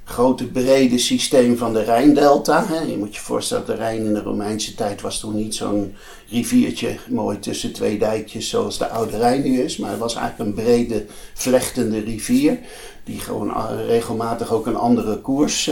grote 0.04 0.46
brede 0.46 0.98
systeem 0.98 1.56
van 1.56 1.72
de 1.72 1.82
Rijndelta. 1.82 2.66
Hè. 2.66 2.80
Je 2.80 2.96
moet 2.96 3.14
je 3.14 3.20
voorstellen 3.20 3.66
de 3.66 3.74
Rijn 3.74 4.04
in 4.04 4.14
de 4.14 4.22
Romeinse 4.22 4.74
tijd 4.74 5.00
was 5.00 5.20
toen 5.20 5.36
niet 5.36 5.54
zo'n 5.54 5.94
riviertje 6.28 6.96
mooi 7.08 7.38
tussen 7.38 7.72
twee 7.72 7.98
dijkjes 7.98 8.48
zoals 8.48 8.78
de 8.78 8.88
Oude 8.88 9.16
Rijn 9.16 9.42
nu 9.42 9.60
is. 9.60 9.76
Maar 9.76 9.90
het 9.90 9.98
was 9.98 10.14
eigenlijk 10.14 10.48
een 10.48 10.64
brede 10.64 11.04
vlechtende 11.34 12.00
rivier 12.00 12.58
die 13.04 13.20
gewoon 13.20 13.76
regelmatig 13.86 14.52
ook 14.52 14.66
een 14.66 14.76
andere 14.76 15.16
koers 15.16 15.70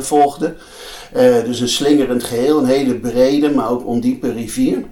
volgde. 0.00 0.54
Dus 1.44 1.60
een 1.60 1.68
slingerend 1.68 2.24
geheel, 2.24 2.58
een 2.58 2.66
hele 2.66 2.94
brede 2.94 3.50
maar 3.50 3.70
ook 3.70 3.86
ondiepe 3.86 4.32
rivier. 4.32 4.84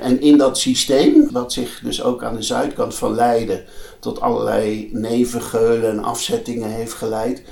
En 0.00 0.20
in 0.20 0.38
dat 0.38 0.58
systeem, 0.58 1.28
wat 1.32 1.52
zich 1.52 1.80
dus 1.82 2.02
ook 2.02 2.24
aan 2.24 2.34
de 2.34 2.42
zuidkant 2.42 2.94
van 2.94 3.14
Leiden 3.14 3.64
tot 4.00 4.20
allerlei 4.20 4.88
nevengeulen 4.92 5.90
en 5.90 6.04
afzettingen 6.04 6.70
heeft 6.70 6.92
geleid, 6.92 7.42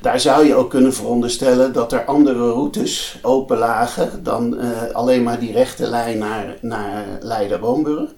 daar 0.00 0.20
zou 0.20 0.46
je 0.46 0.54
ook 0.54 0.70
kunnen 0.70 0.94
veronderstellen 0.94 1.72
dat 1.72 1.92
er 1.92 2.04
andere 2.04 2.38
routes 2.38 3.18
open 3.22 3.58
lagen 3.58 4.22
dan 4.22 4.54
uh, 4.54 4.68
alleen 4.92 5.22
maar 5.22 5.38
die 5.38 5.52
rechte 5.52 5.86
lijn 5.86 6.18
naar, 6.18 6.56
naar 6.60 7.04
Leiden-Woonburg. 7.20 8.10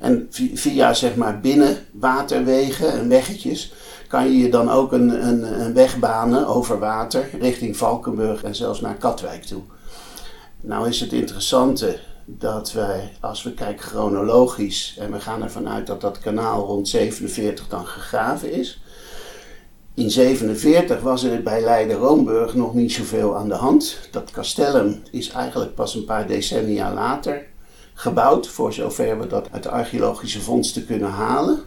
En 0.00 0.26
via 0.54 0.94
zeg 0.94 1.14
maar 1.14 1.40
binnen 1.40 1.76
waterwegen 1.92 2.92
en 2.92 3.08
weggetjes 3.08 3.72
kan 4.08 4.32
je 4.32 4.38
je 4.38 4.48
dan 4.48 4.70
ook 4.70 4.92
een, 4.92 5.26
een, 5.28 5.60
een 5.60 5.74
weg 5.74 5.98
banen 5.98 6.46
over 6.46 6.78
water 6.78 7.28
richting 7.40 7.76
Valkenburg 7.76 8.42
en 8.42 8.54
zelfs 8.54 8.80
naar 8.80 8.94
Katwijk 8.94 9.44
toe. 9.44 9.62
Nou 10.60 10.88
is 10.88 11.00
het 11.00 11.12
interessante 11.12 11.98
dat 12.24 12.72
wij, 12.72 13.12
als 13.20 13.42
we 13.42 13.52
kijken 13.52 13.86
chronologisch, 13.86 14.96
en 14.98 15.12
we 15.12 15.20
gaan 15.20 15.42
ervan 15.42 15.68
uit 15.68 15.86
dat 15.86 16.00
dat 16.00 16.18
kanaal 16.18 16.66
rond 16.66 16.88
47 16.88 17.68
dan 17.68 17.86
gegraven 17.86 18.52
is. 18.52 18.82
In 19.94 20.10
47 20.10 21.00
was 21.00 21.22
er 21.22 21.42
bij 21.42 21.60
Leiden-Roomburg 21.60 22.54
nog 22.54 22.74
niet 22.74 22.92
zoveel 22.92 23.36
aan 23.36 23.48
de 23.48 23.54
hand. 23.54 23.98
Dat 24.10 24.30
castellum 24.30 25.02
is 25.10 25.30
eigenlijk 25.30 25.74
pas 25.74 25.94
een 25.94 26.04
paar 26.04 26.26
decennia 26.26 26.94
later 26.94 27.46
gebouwd, 27.94 28.48
voor 28.48 28.72
zover 28.72 29.18
we 29.18 29.26
dat 29.26 29.48
uit 29.50 29.62
de 29.62 29.68
archeologische 29.68 30.40
vondsten 30.40 30.86
kunnen 30.86 31.10
halen. 31.10 31.60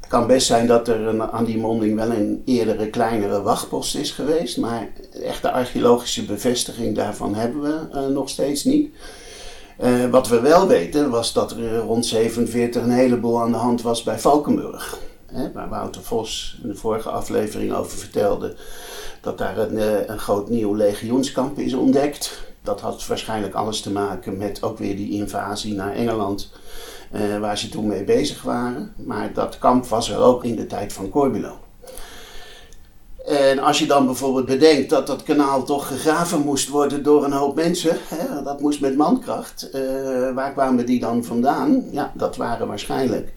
Het 0.00 0.10
kan 0.10 0.26
best 0.26 0.46
zijn 0.46 0.66
dat 0.66 0.88
er 0.88 1.30
aan 1.30 1.44
die 1.44 1.58
monding 1.58 1.94
wel 1.94 2.10
een 2.10 2.42
eerdere 2.44 2.90
kleinere 2.90 3.42
wachtpost 3.42 3.96
is 3.96 4.10
geweest, 4.10 4.56
maar 4.56 4.88
echte 5.22 5.50
archeologische 5.50 6.24
bevestiging 6.24 6.96
daarvan 6.96 7.34
hebben 7.34 7.62
we 7.62 7.80
uh, 7.94 8.06
nog 8.06 8.28
steeds 8.28 8.64
niet. 8.64 8.94
Uh, 9.82 10.10
wat 10.10 10.28
we 10.28 10.40
wel 10.40 10.66
weten 10.66 11.10
was 11.10 11.32
dat 11.32 11.50
er 11.50 11.76
rond 11.76 12.06
47 12.06 12.82
een 12.82 12.90
heleboel 12.90 13.40
aan 13.40 13.50
de 13.50 13.58
hand 13.58 13.82
was 13.82 14.02
bij 14.02 14.18
Valkenburg. 14.18 14.98
Hè, 15.26 15.52
waar 15.52 15.68
Wouter 15.68 16.02
Vos 16.02 16.58
in 16.62 16.68
de 16.68 16.74
vorige 16.74 17.10
aflevering 17.10 17.72
over 17.72 17.98
vertelde 17.98 18.56
dat 19.20 19.38
daar 19.38 19.58
een, 19.58 19.74
uh, 19.74 20.06
een 20.06 20.18
groot 20.18 20.48
nieuw 20.48 20.74
legioenskamp 20.74 21.58
is 21.58 21.74
ontdekt. 21.74 22.42
Dat 22.62 22.80
had 22.80 23.06
waarschijnlijk 23.06 23.54
alles 23.54 23.80
te 23.80 23.90
maken 23.90 24.36
met 24.36 24.62
ook 24.62 24.78
weer 24.78 24.96
die 24.96 25.10
invasie 25.10 25.74
naar 25.74 25.94
Engeland, 25.94 26.52
uh, 27.14 27.38
waar 27.38 27.58
ze 27.58 27.68
toen 27.68 27.86
mee 27.86 28.04
bezig 28.04 28.42
waren. 28.42 28.92
Maar 28.96 29.32
dat 29.32 29.58
kamp 29.58 29.86
was 29.86 30.10
er 30.10 30.18
ook 30.18 30.44
in 30.44 30.56
de 30.56 30.66
tijd 30.66 30.92
van 30.92 31.08
Corbulo. 31.08 31.58
En 33.26 33.58
als 33.58 33.78
je 33.78 33.86
dan 33.86 34.06
bijvoorbeeld 34.06 34.46
bedenkt 34.46 34.90
dat 34.90 35.06
dat 35.06 35.22
kanaal 35.22 35.64
toch 35.64 35.86
gegraven 35.86 36.40
moest 36.40 36.68
worden 36.68 37.02
door 37.02 37.24
een 37.24 37.32
hoop 37.32 37.54
mensen, 37.54 37.96
hè, 38.08 38.42
dat 38.42 38.60
moest 38.60 38.80
met 38.80 38.96
mankracht, 38.96 39.68
uh, 39.74 39.80
waar 40.34 40.52
kwamen 40.52 40.86
die 40.86 41.00
dan 41.00 41.24
vandaan? 41.24 41.84
Ja, 41.90 42.12
dat 42.14 42.36
waren 42.36 42.66
waarschijnlijk 42.66 43.32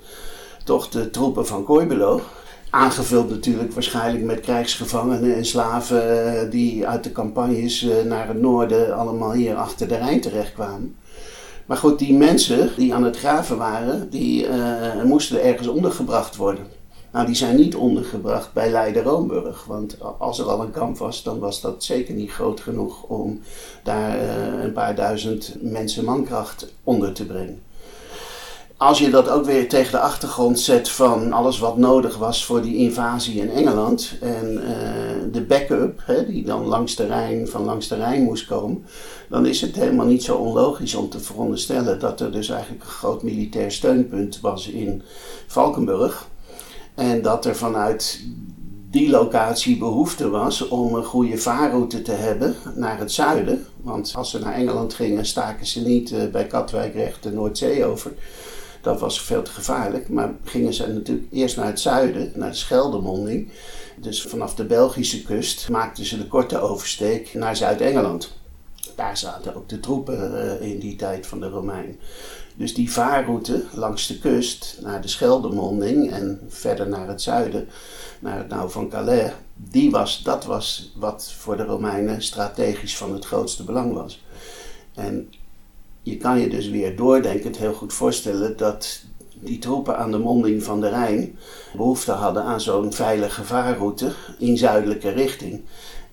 toch 0.64 0.90
de 0.90 1.10
troepen 1.10 1.48
van 1.48 1.64
Koibelo. 1.64 2.22
Aangevuld 2.70 3.30
natuurlijk 3.30 3.74
waarschijnlijk 3.74 4.24
met 4.26 4.40
krijgsgevangenen 4.40 5.36
en 5.36 5.46
slaven 5.46 6.26
uh, 6.26 6.52
die 6.52 6.88
uit 6.88 7.04
de 7.04 7.12
campagnes 7.12 7.84
uh, 7.84 8.02
naar 8.04 8.28
het 8.28 8.42
noorden 8.42 8.96
allemaal 8.96 9.32
hier 9.32 9.56
achter 9.56 9.88
de 9.88 9.96
Rijn 9.98 10.22
terechtkwamen. 10.22 10.96
Maar 11.66 11.78
goed, 11.78 12.00
die 12.00 12.14
mensen 12.14 12.70
die 12.78 12.94
aan 12.94 13.04
het 13.04 13.18
graven 13.18 13.58
waren, 13.58 14.10
die 14.10 14.48
moesten 15.04 15.44
ergens 15.44 15.68
ondergebracht 15.68 16.36
worden. 16.36 16.75
Nou, 17.16 17.28
die 17.28 17.36
zijn 17.36 17.56
niet 17.56 17.76
ondergebracht 17.76 18.54
bij 18.54 18.72
Leiden-Roomburg. 18.72 19.66
Want 19.66 19.98
als 20.18 20.40
er 20.40 20.46
al 20.46 20.62
een 20.62 20.72
kamp 20.72 20.98
was, 20.98 21.24
dan 21.24 21.40
was 21.40 21.62
dat 21.62 21.84
zeker 21.84 22.14
niet 22.14 22.32
groot 22.32 22.60
genoeg 22.60 23.04
om 23.04 23.40
daar 23.84 24.18
uh, 24.18 24.64
een 24.64 24.74
paar 24.74 24.96
duizend 24.96 25.56
mensen 25.62 26.06
mankracht 26.06 26.74
onder 26.84 27.14
te 27.14 27.26
brengen. 27.26 27.62
Als 28.78 29.00
je 29.00 29.10
dat 29.10 29.30
ook 29.30 29.46
weer 29.46 29.70
tegen 29.70 29.92
de 29.92 30.00
achtergrond 30.00 30.60
zet 30.60 30.90
van 30.90 31.34
alles 31.34 31.60
wat 31.60 31.78
nodig 31.78 32.18
was 32.18 32.46
voor 32.46 32.62
die 32.62 32.76
invasie 32.76 33.42
in 33.42 33.50
Engeland 33.50 34.12
en 34.22 34.52
uh, 34.54 35.34
de 35.34 35.42
backup 35.42 36.02
hè, 36.04 36.26
die 36.26 36.44
dan 36.44 36.66
langs 36.66 36.96
de, 36.96 37.06
Rijn, 37.06 37.48
van 37.48 37.64
langs 37.64 37.88
de 37.88 37.96
Rijn 37.96 38.24
moest 38.24 38.46
komen, 38.46 38.86
dan 39.30 39.46
is 39.46 39.62
het 39.62 39.76
helemaal 39.76 40.06
niet 40.06 40.24
zo 40.24 40.36
onlogisch 40.36 40.96
om 40.96 41.10
te 41.10 41.20
veronderstellen 41.20 42.00
dat 42.00 42.22
er 42.22 42.32
dus 42.32 42.50
eigenlijk 42.50 42.84
een 42.84 42.90
groot 42.90 43.24
militair 43.24 43.72
steunpunt 43.72 44.40
was 44.40 44.68
in 44.68 45.02
Valkenburg. 45.48 46.28
En 46.96 47.22
dat 47.22 47.46
er 47.46 47.56
vanuit 47.56 48.20
die 48.90 49.10
locatie 49.10 49.78
behoefte 49.78 50.30
was 50.30 50.68
om 50.68 50.96
een 50.96 51.04
goede 51.04 51.38
vaarroute 51.38 52.02
te 52.02 52.12
hebben 52.12 52.56
naar 52.76 53.00
het 53.00 53.12
zuiden. 53.12 53.66
Want 53.82 54.14
als 54.16 54.30
ze 54.30 54.40
naar 54.40 54.54
Engeland 54.54 54.94
gingen, 54.94 55.26
staken 55.26 55.66
ze 55.66 55.82
niet 55.82 56.12
uh, 56.12 56.26
bij 56.32 56.48
Katwijk 56.48 56.94
recht 56.94 57.24
de 57.24 57.32
Noordzee 57.32 57.86
over. 57.86 58.14
Dat 58.82 59.00
was 59.00 59.22
veel 59.22 59.42
te 59.42 59.52
gevaarlijk. 59.52 60.10
Maar 60.10 60.34
gingen 60.44 60.74
ze 60.74 60.88
natuurlijk 60.88 61.32
eerst 61.32 61.56
naar 61.56 61.66
het 61.66 61.80
zuiden, 61.80 62.32
naar 62.36 62.50
de 62.50 62.56
Scheldemonding. 62.56 63.52
Dus 63.98 64.22
vanaf 64.22 64.56
de 64.56 64.66
Belgische 64.66 65.24
kust 65.24 65.70
maakten 65.70 66.06
ze 66.06 66.18
de 66.18 66.28
korte 66.28 66.60
oversteek 66.60 67.34
naar 67.34 67.56
Zuid-Engeland. 67.56 68.32
Daar 68.96 69.18
zaten 69.18 69.56
ook 69.56 69.70
de 69.70 69.80
troepen 69.80 70.32
uh, 70.34 70.70
in 70.72 70.80
die 70.80 70.96
tijd 70.96 71.28
van 71.28 71.40
de 71.40 71.50
Romeinen. 71.50 72.00
Dus 72.56 72.74
die 72.74 72.92
vaarroute 72.92 73.64
langs 73.74 74.08
de 74.08 74.20
kust 74.20 74.78
naar 74.82 75.02
de 75.02 75.08
Scheldemonding 75.08 76.12
en 76.12 76.40
verder 76.48 76.88
naar 76.90 77.08
het 77.08 77.22
zuiden, 77.22 77.68
naar 78.20 78.38
het 78.38 78.48
nou 78.48 78.72
van 78.72 78.90
Calais, 78.90 79.32
die 79.56 79.92
was, 79.92 80.24
dat 80.24 80.46
was 80.46 80.92
wat 80.96 81.34
voor 81.38 81.58
de 81.58 81.64
Romeinen 81.64 82.22
strategisch 82.22 82.98
van 82.98 83.14
het 83.14 83.26
grootste 83.26 83.64
belang 83.64 83.94
was. 83.94 84.24
En 84.94 85.34
je 86.02 86.18
kan 86.18 86.40
je 86.40 86.50
dus 86.50 86.70
weer 86.70 86.96
doordenkend 86.96 87.58
heel 87.58 87.74
goed 87.74 87.94
voorstellen 87.94 88.58
dat 88.58 89.02
die 89.40 89.60
troepen 89.60 89.98
aan 89.98 90.12
de 90.12 90.18
monding 90.18 90.64
van 90.64 90.82
de 90.82 90.90
Rijn 90.90 91.38
behoefte 91.74 92.12
hadden 92.12 92.44
aan 92.44 92.62
zo'n 92.62 92.94
veilige 92.94 93.44
vaarroute 93.44 94.14
in 94.40 94.58
zuidelijke 94.58 95.10
richting. 95.10 95.62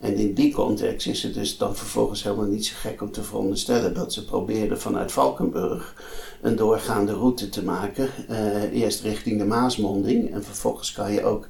En 0.02 0.16
in 0.16 0.34
die 0.34 0.54
context 0.54 1.06
is 1.06 1.22
het 1.22 1.34
dus 1.34 1.58
dan 1.58 1.76
vervolgens 1.76 2.22
helemaal 2.22 2.46
niet 2.46 2.66
zo 2.66 2.74
gek 2.78 3.02
om 3.02 3.10
te 3.10 3.22
veronderstellen 3.22 3.94
dat 3.94 4.12
ze 4.12 4.24
probeerden 4.24 4.80
vanuit 4.80 5.12
Valkenburg 5.12 5.94
een 6.40 6.56
doorgaande 6.56 7.12
route 7.12 7.48
te 7.48 7.64
maken. 7.64 8.08
Uh, 8.30 8.72
eerst 8.72 9.02
richting 9.02 9.38
de 9.38 9.44
Maasmonding 9.44 10.32
en 10.32 10.44
vervolgens 10.44 10.92
kan 10.92 11.12
je 11.12 11.24
ook, 11.24 11.48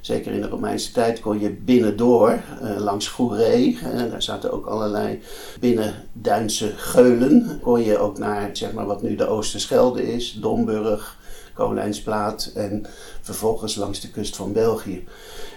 zeker 0.00 0.32
in 0.32 0.40
de 0.40 0.48
Romeinse 0.48 0.92
tijd, 0.92 1.20
kon 1.20 1.40
je 1.40 1.50
binnendoor 1.50 2.42
uh, 2.62 2.76
langs 2.78 3.08
Goeree. 3.08 3.78
Uh, 3.82 4.10
daar 4.10 4.22
zaten 4.22 4.52
ook 4.52 4.66
allerlei 4.66 5.20
binnenduinse 5.60 6.72
geulen. 6.76 7.60
Kon 7.62 7.82
je 7.82 7.98
ook 7.98 8.18
naar 8.18 8.50
zeg 8.52 8.72
maar, 8.72 8.86
wat 8.86 9.02
nu 9.02 9.14
de 9.14 9.26
Oosterschelde 9.26 10.12
is, 10.12 10.38
Domburg, 10.40 11.18
Kolijnsplaat 11.54 12.50
en 12.54 12.86
vervolgens 13.20 13.74
langs 13.74 14.00
de 14.00 14.10
kust 14.10 14.36
van 14.36 14.52
België. 14.52 15.04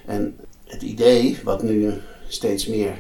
En 0.05 0.37
het 0.63 0.81
idee, 0.81 1.39
wat 1.43 1.63
nu 1.63 1.93
steeds 2.27 2.67
meer 2.67 2.97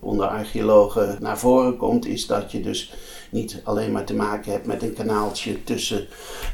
onder 0.00 0.26
archeologen 0.26 1.16
naar 1.20 1.38
voren 1.38 1.76
komt, 1.76 2.06
is 2.06 2.26
dat 2.26 2.52
je 2.52 2.60
dus 2.60 2.92
niet 3.30 3.60
alleen 3.64 3.92
maar 3.92 4.04
te 4.04 4.14
maken 4.14 4.52
hebt 4.52 4.66
met 4.66 4.82
een 4.82 4.92
kanaaltje 4.92 5.64
tussen, 5.64 6.06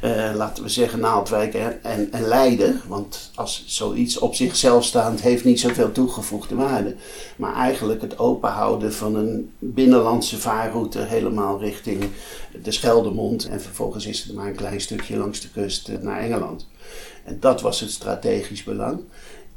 uh, 0.05 0.33
laten 0.35 0.63
we 0.63 0.69
zeggen, 0.69 1.01
Naaldwijk 1.01 1.55
en, 1.55 1.83
en, 1.85 2.13
en, 2.13 2.23
Leiden. 2.23 2.81
Want 2.89 3.31
als 3.35 3.65
zoiets 3.67 4.19
op 4.19 4.35
zichzelf 4.35 4.85
staand 4.85 5.21
heeft 5.21 5.45
niet 5.45 5.61
zoveel 5.61 5.93
toegevoegde 5.93 6.55
waarde. 6.55 6.95
Maar 7.37 7.55
eigenlijk 7.55 8.01
het 8.01 8.19
openhouden 8.19 8.93
van 8.93 9.15
een 9.15 9.53
binnenlandse 9.59 10.39
vaarroute 10.39 10.99
helemaal 10.99 11.61
richting 11.61 12.05
de 12.63 12.71
Scheldemond. 12.71 13.49
En 13.49 13.61
vervolgens 13.61 14.07
is 14.07 14.23
het 14.23 14.35
maar 14.35 14.47
een 14.47 14.57
klein 14.57 14.81
stukje 14.81 15.17
langs 15.17 15.41
de 15.41 15.51
kust 15.51 15.89
eh, 15.89 15.99
naar 15.99 16.21
Engeland. 16.21 16.69
En 17.25 17.37
dat 17.41 17.61
was 17.61 17.81
het 17.81 17.91
strategisch 17.91 18.65
belang. 18.65 19.01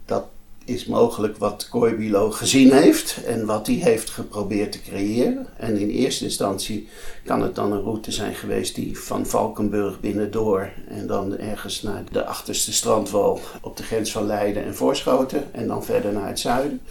Dat 0.05 0.23
is 0.65 0.85
mogelijk 0.85 1.37
wat 1.37 1.67
Coibilo 1.69 2.31
gezien 2.31 2.71
heeft 2.73 3.23
en 3.25 3.45
wat 3.45 3.67
hij 3.67 3.75
heeft 3.75 4.09
geprobeerd 4.09 4.71
te 4.71 4.81
creëren. 4.81 5.47
En 5.57 5.77
in 5.77 5.89
eerste 5.89 6.23
instantie 6.23 6.87
kan 7.25 7.41
het 7.41 7.55
dan 7.55 7.71
een 7.71 7.81
route 7.81 8.11
zijn 8.11 8.35
geweest 8.35 8.75
die 8.75 8.99
van 8.99 9.25
Valkenburg 9.25 9.99
binnendoor 9.99 10.69
en 10.87 11.07
dan 11.07 11.37
ergens 11.37 11.81
naar 11.81 12.03
de 12.11 12.25
achterste 12.25 12.73
strandwal 12.73 13.39
op 13.61 13.77
de 13.77 13.83
grens 13.83 14.11
van 14.11 14.25
Leiden 14.25 14.63
en 14.63 14.75
Voorschoten 14.75 15.53
en 15.53 15.67
dan 15.67 15.83
verder 15.83 16.13
naar 16.13 16.27
het 16.27 16.39
zuiden. 16.39 16.81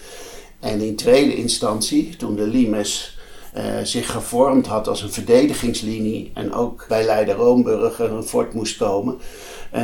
En 0.61 0.81
in 0.81 0.97
tweede 0.97 1.37
instantie, 1.37 2.16
toen 2.16 2.37
de 2.37 2.47
Limes 2.47 3.19
zich 3.82 4.11
gevormd 4.11 4.66
had 4.66 4.88
als 4.88 5.02
een 5.02 5.12
verdedigingslinie 5.12 6.30
en 6.34 6.52
ook 6.52 6.84
bij 6.88 7.04
Leiden-Roomburg 7.04 7.99
een 7.99 8.23
fort 8.23 8.54
moest 8.54 8.76
komen, 8.76 9.14
uh, 9.75 9.80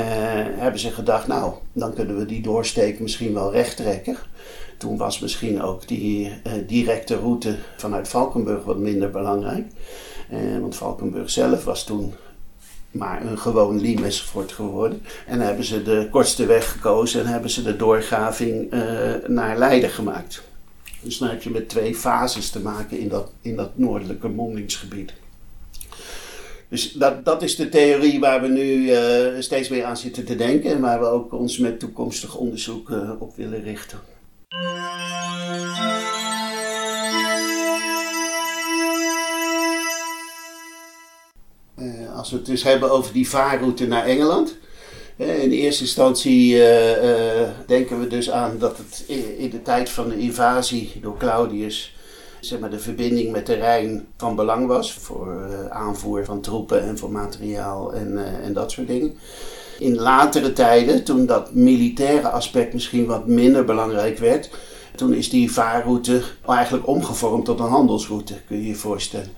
hebben 0.57 0.81
ze 0.81 0.91
gedacht, 0.91 1.27
nou, 1.27 1.53
dan 1.73 1.95
kunnen 1.95 2.17
we 2.19 2.27
die 2.27 2.43
doorsteek 2.43 3.01
misschien 3.01 3.35
wel 3.35 3.53
recht 3.53 3.77
trekken. 3.77 4.17
Toen 4.79 4.97
was 4.97 5.19
misschien 5.19 5.63
ook 5.63 5.89
die 5.89 6.27
uh, 6.27 6.53
directe 6.67 7.17
route 7.17 7.57
vanuit 7.77 8.09
Valkenburg 8.09 8.65
wat 8.65 8.79
minder 8.79 9.11
belangrijk. 9.11 9.67
want 10.61 10.77
Valkenburg 10.77 11.31
zelf 11.31 11.65
was 11.65 11.85
toen 11.85 12.15
maar 12.91 13.27
een 13.27 13.39
gewoon 13.39 13.81
Limesfort 13.81 14.53
geworden. 14.53 15.03
En 15.27 15.41
hebben 15.41 15.65
ze 15.65 15.83
de 15.83 16.09
kortste 16.11 16.47
weg 16.47 16.73
gekozen 16.73 17.21
en 17.21 17.27
hebben 17.27 17.51
ze 17.51 17.63
de 17.63 17.77
doorgraving 17.77 18.71
naar 19.27 19.59
Leiden 19.59 19.91
gemaakt. 19.91 20.43
Dus 21.03 21.19
dan 21.19 21.29
heb 21.29 21.43
je 21.43 21.51
met 21.51 21.69
twee 21.69 21.95
fases 21.95 22.51
te 22.51 22.61
maken 22.61 22.99
in 22.99 23.09
dat, 23.09 23.33
in 23.41 23.57
dat 23.57 23.79
noordelijke 23.79 24.29
mondingsgebied. 24.29 25.13
Dus 26.69 26.93
dat, 26.93 27.25
dat 27.25 27.43
is 27.43 27.57
de 27.57 27.69
theorie 27.69 28.21
waar 28.21 28.41
we 28.41 28.49
nu 28.49 28.63
uh, 28.63 29.41
steeds 29.41 29.69
meer 29.69 29.85
aan 29.85 29.97
zitten 29.97 30.25
te 30.25 30.37
denken 30.37 30.71
en 30.71 30.81
waar 30.81 31.01
we 31.01 31.07
ook 31.07 31.33
ons 31.33 31.59
met 31.59 31.79
toekomstig 31.79 32.37
onderzoek 32.37 32.89
uh, 32.91 33.11
op 33.19 33.37
willen 33.37 33.63
richten. 33.63 33.99
Uh, 41.79 42.17
als 42.17 42.31
we 42.31 42.37
het 42.37 42.47
dus 42.47 42.63
hebben 42.63 42.91
over 42.91 43.13
die 43.13 43.29
vaarroute 43.29 43.87
naar 43.87 44.05
Engeland. 44.05 44.57
In 45.21 45.51
eerste 45.51 45.83
instantie 45.83 46.55
uh, 46.55 47.03
uh, 47.03 47.49
denken 47.67 48.01
we 48.01 48.07
dus 48.07 48.31
aan 48.31 48.59
dat 48.59 48.77
het 48.77 49.05
in 49.39 49.51
de 49.51 49.63
tijd 49.63 49.91
van 49.91 50.09
de 50.09 50.19
invasie 50.19 50.93
door 51.01 51.17
Claudius 51.19 51.95
zeg 52.41 52.59
maar, 52.59 52.71
de 52.71 52.79
verbinding 52.79 53.33
met 53.33 53.47
de 53.47 53.55
Rijn 53.55 54.07
van 54.17 54.37
belang 54.37 54.67
was 54.67 54.93
voor 54.93 55.51
aanvoer 55.71 56.25
van 56.25 56.41
troepen 56.41 56.83
en 56.83 56.99
voor 56.99 57.11
materiaal 57.11 57.93
en, 57.93 58.43
en 58.43 58.53
dat 58.53 58.71
soort 58.71 58.87
dingen. 58.87 59.19
In 59.79 59.97
latere 59.97 60.53
tijden, 60.53 61.05
toen 61.05 61.27
dat 61.27 61.55
militaire 61.55 62.29
aspect 62.29 62.73
misschien 62.73 63.07
wat 63.07 63.27
minder 63.27 63.65
belangrijk 63.65 64.19
werd, 64.19 64.51
toen 64.97 65.15
is 65.15 65.31
die 65.31 65.53
vaarroute 65.53 66.23
eigenlijk 66.47 66.87
omgevormd 66.87 67.45
tot 67.45 67.61
een 67.61 67.67
handelsroute, 67.67 68.35
kun 68.47 68.57
je 68.57 68.67
je 68.67 68.75
voorstellen. 68.75 69.31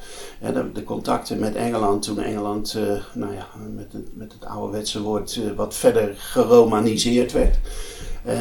de, 0.73 0.85
contacten 0.85 1.39
met 1.39 1.55
Engeland, 1.55 2.03
toen 2.03 2.21
Engeland, 2.21 2.75
uh, 2.77 3.03
nou 3.15 3.35
ja, 3.35 3.47
met 3.75 3.93
het, 3.93 4.17
met 4.17 4.33
het 4.33 4.45
ouderwetse 4.45 5.03
woord, 5.03 5.37
uh, 5.37 5.51
wat 5.57 5.75
verder 5.75 6.15
geromaniseerd 6.17 7.33
werd. 7.33 7.59
Uh, 8.27 8.33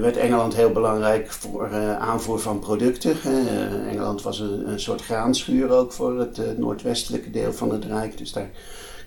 werd 0.00 0.16
Engeland 0.16 0.54
heel 0.54 0.70
belangrijk 0.70 1.30
voor 1.30 1.74
aanvoer 1.98 2.40
van 2.40 2.58
producten. 2.58 3.16
Engeland 3.88 4.22
was 4.22 4.40
een, 4.40 4.70
een, 4.70 4.80
soort 4.80 5.02
graanschuur 5.02 5.70
ook 5.70 5.92
voor 5.92 6.18
het 6.18 6.58
noordwestelijke 6.58 7.30
deel 7.30 7.52
van 7.52 7.72
het 7.72 7.84
Rijk. 7.84 8.18
Dus 8.18 8.32
daar 8.32 8.50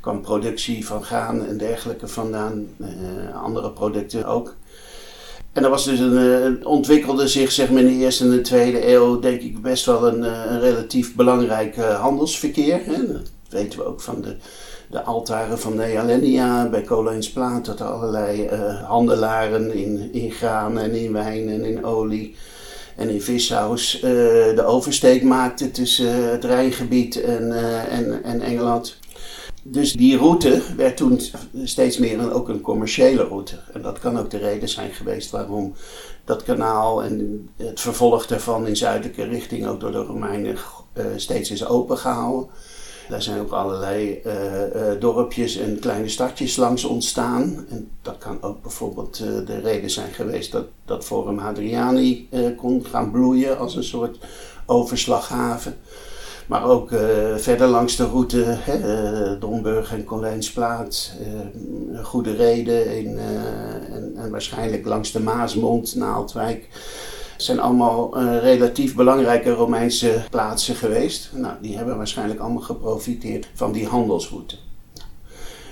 kwam 0.01 0.21
productie 0.21 0.85
van 0.85 1.03
graan 1.03 1.45
en 1.45 1.57
dergelijke 1.57 2.07
vandaan. 2.07 2.67
andere 3.33 3.71
producten 3.71 4.25
ook. 4.25 4.55
En 5.53 5.61
dat 5.61 5.71
was 5.71 5.85
dus 5.85 5.99
een, 5.99 6.59
uh, 6.61 6.67
ontwikkelde 6.67 7.27
zich 7.27 7.51
zeg 7.51 7.69
maar, 7.69 7.81
in 7.81 7.87
de 7.87 8.03
eerste 8.03 8.23
en 8.23 8.29
de 8.29 8.41
tweede 8.41 8.87
eeuw, 8.87 9.19
denk 9.19 9.41
ik, 9.41 9.61
best 9.61 9.85
wel 9.85 10.07
een, 10.07 10.19
uh, 10.19 10.43
een 10.47 10.59
relatief 10.59 11.15
belangrijk 11.15 11.77
uh, 11.77 11.99
handelsverkeer. 11.99 12.81
Hè? 12.85 13.07
Dat 13.07 13.21
weten 13.49 13.79
we 13.79 13.85
ook 13.85 14.01
van 14.01 14.21
de, 14.21 14.35
de 14.89 15.01
altaren 15.01 15.59
van 15.59 15.75
Nealenia 15.75 16.69
bij 16.69 16.81
Koleensplaat, 16.81 17.65
dat 17.65 17.79
er 17.79 17.85
allerlei 17.85 18.49
handelaren 18.85 19.73
in, 19.73 20.09
in 20.13 20.31
graan 20.31 20.79
en 20.79 20.91
in 20.91 21.13
wijn 21.13 21.49
en 21.49 21.65
in 21.65 21.85
olie 21.85 22.35
en 22.95 23.09
in 23.09 23.21
vissaus 23.21 23.99
de 24.01 24.63
oversteek 24.65 25.23
maakten 25.23 25.71
tussen 25.71 26.31
het 26.31 26.43
Rijngebied 26.43 27.21
en, 27.21 27.51
en, 27.89 28.23
en 28.23 28.41
Engeland. 28.41 28.97
Dus 29.65 29.93
die 29.93 30.17
route 30.17 30.61
werd 30.77 30.97
toen 30.97 31.19
steeds 31.63 31.97
meer 31.97 32.19
een, 32.19 32.31
ook 32.31 32.49
een 32.49 32.61
commerciële 32.61 33.23
route. 33.23 33.59
En 33.73 33.81
dat 33.81 33.99
kan 33.99 34.19
ook 34.19 34.29
de 34.29 34.37
reden 34.37 34.69
zijn 34.69 34.91
geweest 34.91 35.31
waarom 35.31 35.73
dat 36.25 36.43
kanaal 36.43 37.03
en 37.03 37.49
het 37.55 37.81
vervolg 37.81 38.27
daarvan 38.27 38.67
in 38.67 38.75
zuidelijke 38.75 39.23
richting 39.23 39.67
ook 39.67 39.79
door 39.79 39.91
de 39.91 40.03
Romeinen 40.03 40.55
uh, 40.93 41.05
steeds 41.15 41.51
is 41.51 41.65
opengehouden. 41.65 42.49
Daar 43.09 43.21
zijn 43.21 43.39
ook 43.39 43.51
allerlei 43.51 44.21
uh, 44.25 44.31
dorpjes 44.99 45.57
en 45.57 45.79
kleine 45.79 46.09
stadjes 46.09 46.55
langs 46.55 46.83
ontstaan. 46.83 47.65
En 47.69 47.89
dat 48.01 48.17
kan 48.17 48.41
ook 48.41 48.61
bijvoorbeeld 48.61 49.17
de 49.17 49.59
reden 49.59 49.89
zijn 49.89 50.13
geweest 50.13 50.51
dat, 50.51 50.65
dat 50.85 51.05
Forum 51.05 51.37
Hadriani 51.37 52.29
kon 52.57 52.85
gaan 52.85 53.11
bloeien 53.11 53.57
als 53.57 53.75
een 53.75 53.83
soort 53.83 54.17
overslaghaven. 54.65 55.75
Maar 56.53 56.65
ook 56.65 56.91
uh, 56.91 56.99
verder 57.35 57.67
langs 57.67 57.95
de 57.95 58.05
route, 58.05 58.43
hè, 58.45 58.77
uh, 59.33 59.39
Domburg 59.39 59.93
en 59.93 60.03
Conlijnsplaat, 60.03 61.11
uh, 61.93 62.05
Goede 62.05 62.35
Reden 62.35 62.87
en, 62.87 63.19
en, 64.17 64.31
waarschijnlijk 64.31 64.85
langs 64.85 65.11
de 65.11 65.19
Maasmond, 65.19 65.95
Naaldwijk. 65.95 66.67
zijn 67.37 67.59
allemaal 67.59 68.19
relatief 68.39 68.95
belangrijke 68.95 69.51
Romeinse 69.51 70.23
plaatsen 70.29 70.75
geweest. 70.75 71.29
Nou, 71.35 71.53
die 71.61 71.77
hebben 71.77 71.97
waarschijnlijk 71.97 72.39
allemaal 72.39 72.61
geprofiteerd 72.61 73.47
van 73.53 73.71
die 73.71 73.87
handelsroute. 73.87 74.55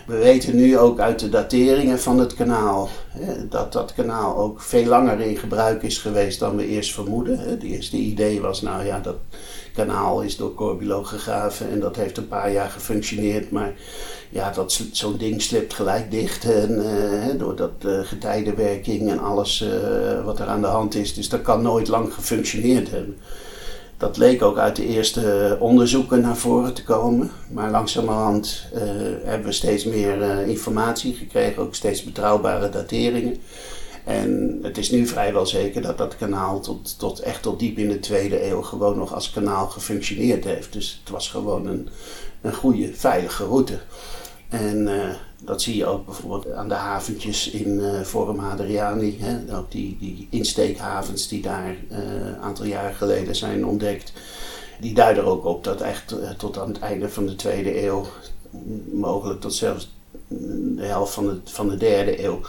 We 0.05 0.17
weten 0.17 0.55
nu 0.55 0.77
ook 0.77 0.99
uit 0.99 1.19
de 1.19 1.29
dateringen 1.29 1.99
van 1.99 2.19
het 2.19 2.33
kanaal 2.33 2.89
hè, 3.09 3.47
dat 3.47 3.73
dat 3.73 3.93
kanaal 3.93 4.37
ook 4.37 4.61
veel 4.61 4.85
langer 4.85 5.19
in 5.19 5.37
gebruik 5.37 5.83
is 5.83 5.97
geweest 5.97 6.39
dan 6.39 6.55
we 6.55 6.67
eerst 6.67 6.93
vermoeden. 6.93 7.39
Het 7.39 7.63
eerste 7.63 7.97
idee 7.97 8.41
was, 8.41 8.61
nou 8.61 8.85
ja, 8.85 8.99
dat 8.99 9.15
kanaal 9.73 10.21
is 10.21 10.37
door 10.37 10.53
Corbulo 10.53 11.03
gegraven 11.03 11.69
en 11.69 11.79
dat 11.79 11.95
heeft 11.95 12.17
een 12.17 12.27
paar 12.27 12.51
jaar 12.51 12.69
gefunctioneerd. 12.69 13.51
Maar 13.51 13.73
ja, 14.29 14.51
dat, 14.51 14.81
zo'n 14.91 15.17
ding 15.17 15.41
slipt 15.41 15.73
gelijk 15.73 16.11
dicht 16.11 16.45
en, 16.45 16.71
uh, 16.71 17.39
door 17.39 17.55
dat 17.55 17.71
uh, 17.85 17.99
getijdenwerking 17.99 19.09
en 19.09 19.19
alles 19.19 19.61
uh, 19.61 20.25
wat 20.25 20.39
er 20.39 20.47
aan 20.47 20.61
de 20.61 20.67
hand 20.67 20.95
is. 20.95 21.13
Dus 21.13 21.29
dat 21.29 21.41
kan 21.41 21.61
nooit 21.61 21.87
lang 21.87 22.13
gefunctioneerd 22.13 22.91
hebben. 22.91 23.17
Dat 24.01 24.17
leek 24.17 24.41
ook 24.41 24.57
uit 24.57 24.75
de 24.75 24.85
eerste 24.85 25.57
onderzoeken 25.59 26.21
naar 26.21 26.37
voren 26.37 26.73
te 26.73 26.83
komen. 26.83 27.31
Maar 27.51 27.71
langzamerhand 27.71 28.65
uh, 28.73 28.81
hebben 29.23 29.47
we 29.47 29.51
steeds 29.51 29.83
meer 29.83 30.17
uh, 30.17 30.47
informatie 30.47 31.13
gekregen, 31.13 31.61
ook 31.61 31.75
steeds 31.75 32.03
betrouwbare 32.03 32.69
dateringen. 32.69 33.37
En 34.05 34.59
het 34.61 34.77
is 34.77 34.91
nu 34.91 35.07
vrijwel 35.07 35.45
zeker 35.45 35.81
dat 35.81 35.97
dat 35.97 36.17
kanaal 36.17 36.59
tot, 36.59 36.99
tot 36.99 37.19
echt 37.19 37.41
tot 37.41 37.59
diep 37.59 37.77
in 37.77 37.89
de 37.89 37.99
tweede 37.99 38.49
eeuw 38.49 38.61
gewoon 38.61 38.97
nog 38.97 39.13
als 39.13 39.31
kanaal 39.31 39.67
gefunctioneerd 39.67 40.43
heeft. 40.43 40.73
Dus 40.73 40.99
het 41.03 41.13
was 41.13 41.29
gewoon 41.29 41.67
een, 41.67 41.89
een 42.41 42.53
goede, 42.53 42.93
veilige 42.93 43.43
route. 43.43 43.79
En 44.49 44.87
uh, 44.87 45.09
dat 45.43 45.61
zie 45.61 45.75
je 45.75 45.85
ook 45.85 46.05
bijvoorbeeld 46.05 46.51
aan 46.51 46.67
de 46.67 46.73
haventjes 46.73 47.49
in 47.49 47.67
uh, 47.67 48.01
Forum 48.01 48.39
Hadriani. 48.39 49.17
Hè? 49.19 49.57
Ook 49.57 49.71
die, 49.71 49.97
die 49.99 50.27
insteekhavens 50.29 51.27
die 51.27 51.41
daar 51.41 51.75
een 51.89 52.15
uh, 52.15 52.41
aantal 52.41 52.65
jaren 52.65 52.95
geleden 52.95 53.35
zijn 53.35 53.65
ontdekt. 53.65 54.13
Die 54.79 54.93
duiden 54.93 55.25
ook 55.25 55.45
op 55.45 55.63
dat 55.63 55.81
echt 55.81 56.15
tot 56.37 56.57
aan 56.57 56.67
het 56.67 56.79
einde 56.79 57.09
van 57.09 57.25
de 57.25 57.35
tweede 57.35 57.83
eeuw, 57.83 58.05
mogelijk 58.91 59.41
tot 59.41 59.53
zelfs 59.53 59.93
de 60.27 60.85
helft 60.85 61.13
van 61.13 61.25
de, 61.25 61.39
van 61.43 61.69
de 61.69 61.77
derde 61.77 62.23
eeuw, 62.23 62.39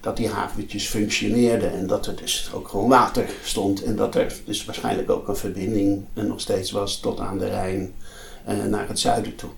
dat 0.00 0.16
die 0.16 0.28
haventjes 0.28 0.86
functioneerden 0.86 1.72
en 1.72 1.86
dat 1.86 2.06
er 2.06 2.16
dus 2.16 2.50
ook 2.54 2.68
gewoon 2.68 2.88
water 2.88 3.28
stond 3.42 3.82
en 3.82 3.96
dat 3.96 4.14
er 4.14 4.34
dus 4.44 4.64
waarschijnlijk 4.64 5.10
ook 5.10 5.28
een 5.28 5.36
verbinding 5.36 6.04
nog 6.14 6.40
steeds 6.40 6.70
was 6.70 7.00
tot 7.00 7.20
aan 7.20 7.38
de 7.38 7.48
Rijn 7.48 7.94
naar 8.68 8.88
het 8.88 8.98
zuiden 8.98 9.36
toe. 9.36 9.50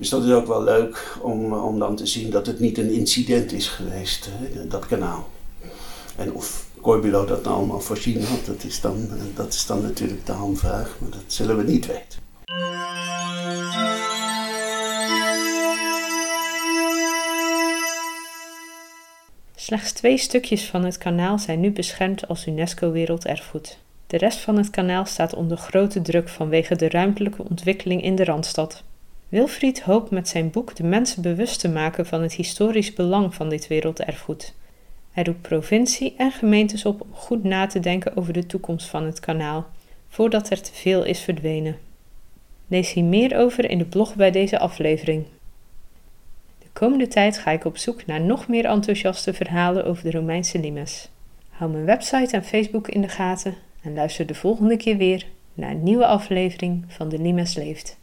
Dus 0.00 0.08
dat 0.08 0.24
is 0.24 0.32
ook 0.32 0.46
wel 0.46 0.62
leuk 0.62 1.16
om, 1.20 1.52
om 1.52 1.78
dan 1.78 1.96
te 1.96 2.06
zien 2.06 2.30
dat 2.30 2.46
het 2.46 2.60
niet 2.60 2.78
een 2.78 2.90
incident 2.90 3.52
is 3.52 3.68
geweest, 3.68 4.28
hè, 4.30 4.66
dat 4.66 4.86
kanaal. 4.86 5.28
En 6.16 6.32
of 6.32 6.66
Corbulo 6.80 7.24
dat 7.24 7.44
nou 7.44 7.56
allemaal 7.56 7.80
voorzien 7.80 8.24
had, 8.24 8.46
dat 8.46 8.64
is, 8.64 8.80
dan, 8.80 9.08
dat 9.34 9.52
is 9.52 9.66
dan 9.66 9.82
natuurlijk 9.82 10.26
de 10.26 10.32
hamvraag, 10.32 10.96
maar 11.00 11.10
dat 11.10 11.22
zullen 11.26 11.56
we 11.56 11.62
niet 11.62 11.86
weten. 11.86 12.18
Slechts 19.54 19.92
twee 19.92 20.18
stukjes 20.18 20.66
van 20.66 20.84
het 20.84 20.98
kanaal 20.98 21.38
zijn 21.38 21.60
nu 21.60 21.70
beschermd 21.72 22.28
als 22.28 22.46
UNESCO 22.46 22.92
Werelderfgoed. 22.92 23.78
De 24.06 24.16
rest 24.16 24.38
van 24.38 24.56
het 24.56 24.70
kanaal 24.70 25.06
staat 25.06 25.34
onder 25.34 25.56
grote 25.56 26.02
druk 26.02 26.28
vanwege 26.28 26.76
de 26.76 26.88
ruimtelijke 26.88 27.44
ontwikkeling 27.48 28.02
in 28.02 28.14
de 28.14 28.24
Randstad. 28.24 28.82
Wilfried 29.30 29.80
hoopt 29.82 30.10
met 30.10 30.28
zijn 30.28 30.50
boek 30.50 30.76
de 30.76 30.82
mensen 30.82 31.22
bewust 31.22 31.60
te 31.60 31.68
maken 31.68 32.06
van 32.06 32.22
het 32.22 32.32
historisch 32.32 32.92
belang 32.92 33.34
van 33.34 33.48
dit 33.48 33.66
werelderfgoed. 33.66 34.54
Hij 35.10 35.24
roept 35.24 35.42
provincie 35.42 36.14
en 36.16 36.30
gemeentes 36.32 36.84
op 36.84 37.00
om 37.00 37.08
goed 37.12 37.44
na 37.44 37.66
te 37.66 37.80
denken 37.80 38.16
over 38.16 38.32
de 38.32 38.46
toekomst 38.46 38.86
van 38.86 39.04
het 39.04 39.20
kanaal, 39.20 39.66
voordat 40.08 40.50
er 40.50 40.62
te 40.62 40.72
veel 40.74 41.04
is 41.04 41.20
verdwenen. 41.20 41.78
Lees 42.66 42.92
hier 42.92 43.04
meer 43.04 43.36
over 43.36 43.70
in 43.70 43.78
de 43.78 43.84
blog 43.84 44.14
bij 44.14 44.30
deze 44.30 44.58
aflevering. 44.58 45.24
De 46.58 46.68
komende 46.72 47.08
tijd 47.08 47.38
ga 47.38 47.50
ik 47.50 47.64
op 47.64 47.76
zoek 47.76 48.06
naar 48.06 48.20
nog 48.20 48.48
meer 48.48 48.64
enthousiaste 48.64 49.34
verhalen 49.34 49.84
over 49.84 50.04
de 50.04 50.10
Romeinse 50.10 50.58
limes. 50.58 51.08
Hou 51.50 51.70
mijn 51.70 51.84
website 51.84 52.36
en 52.36 52.44
Facebook 52.44 52.88
in 52.88 53.00
de 53.00 53.08
gaten 53.08 53.54
En 53.82 53.94
luister 53.94 54.26
de 54.26 54.34
volgende 54.34 54.76
keer 54.76 54.96
weer 54.96 55.26
naar 55.54 55.70
een 55.70 55.82
nieuwe 55.82 56.06
aflevering 56.06 56.84
van 56.88 57.08
De 57.08 57.18
Limes 57.18 57.54
Leeft. 57.54 57.99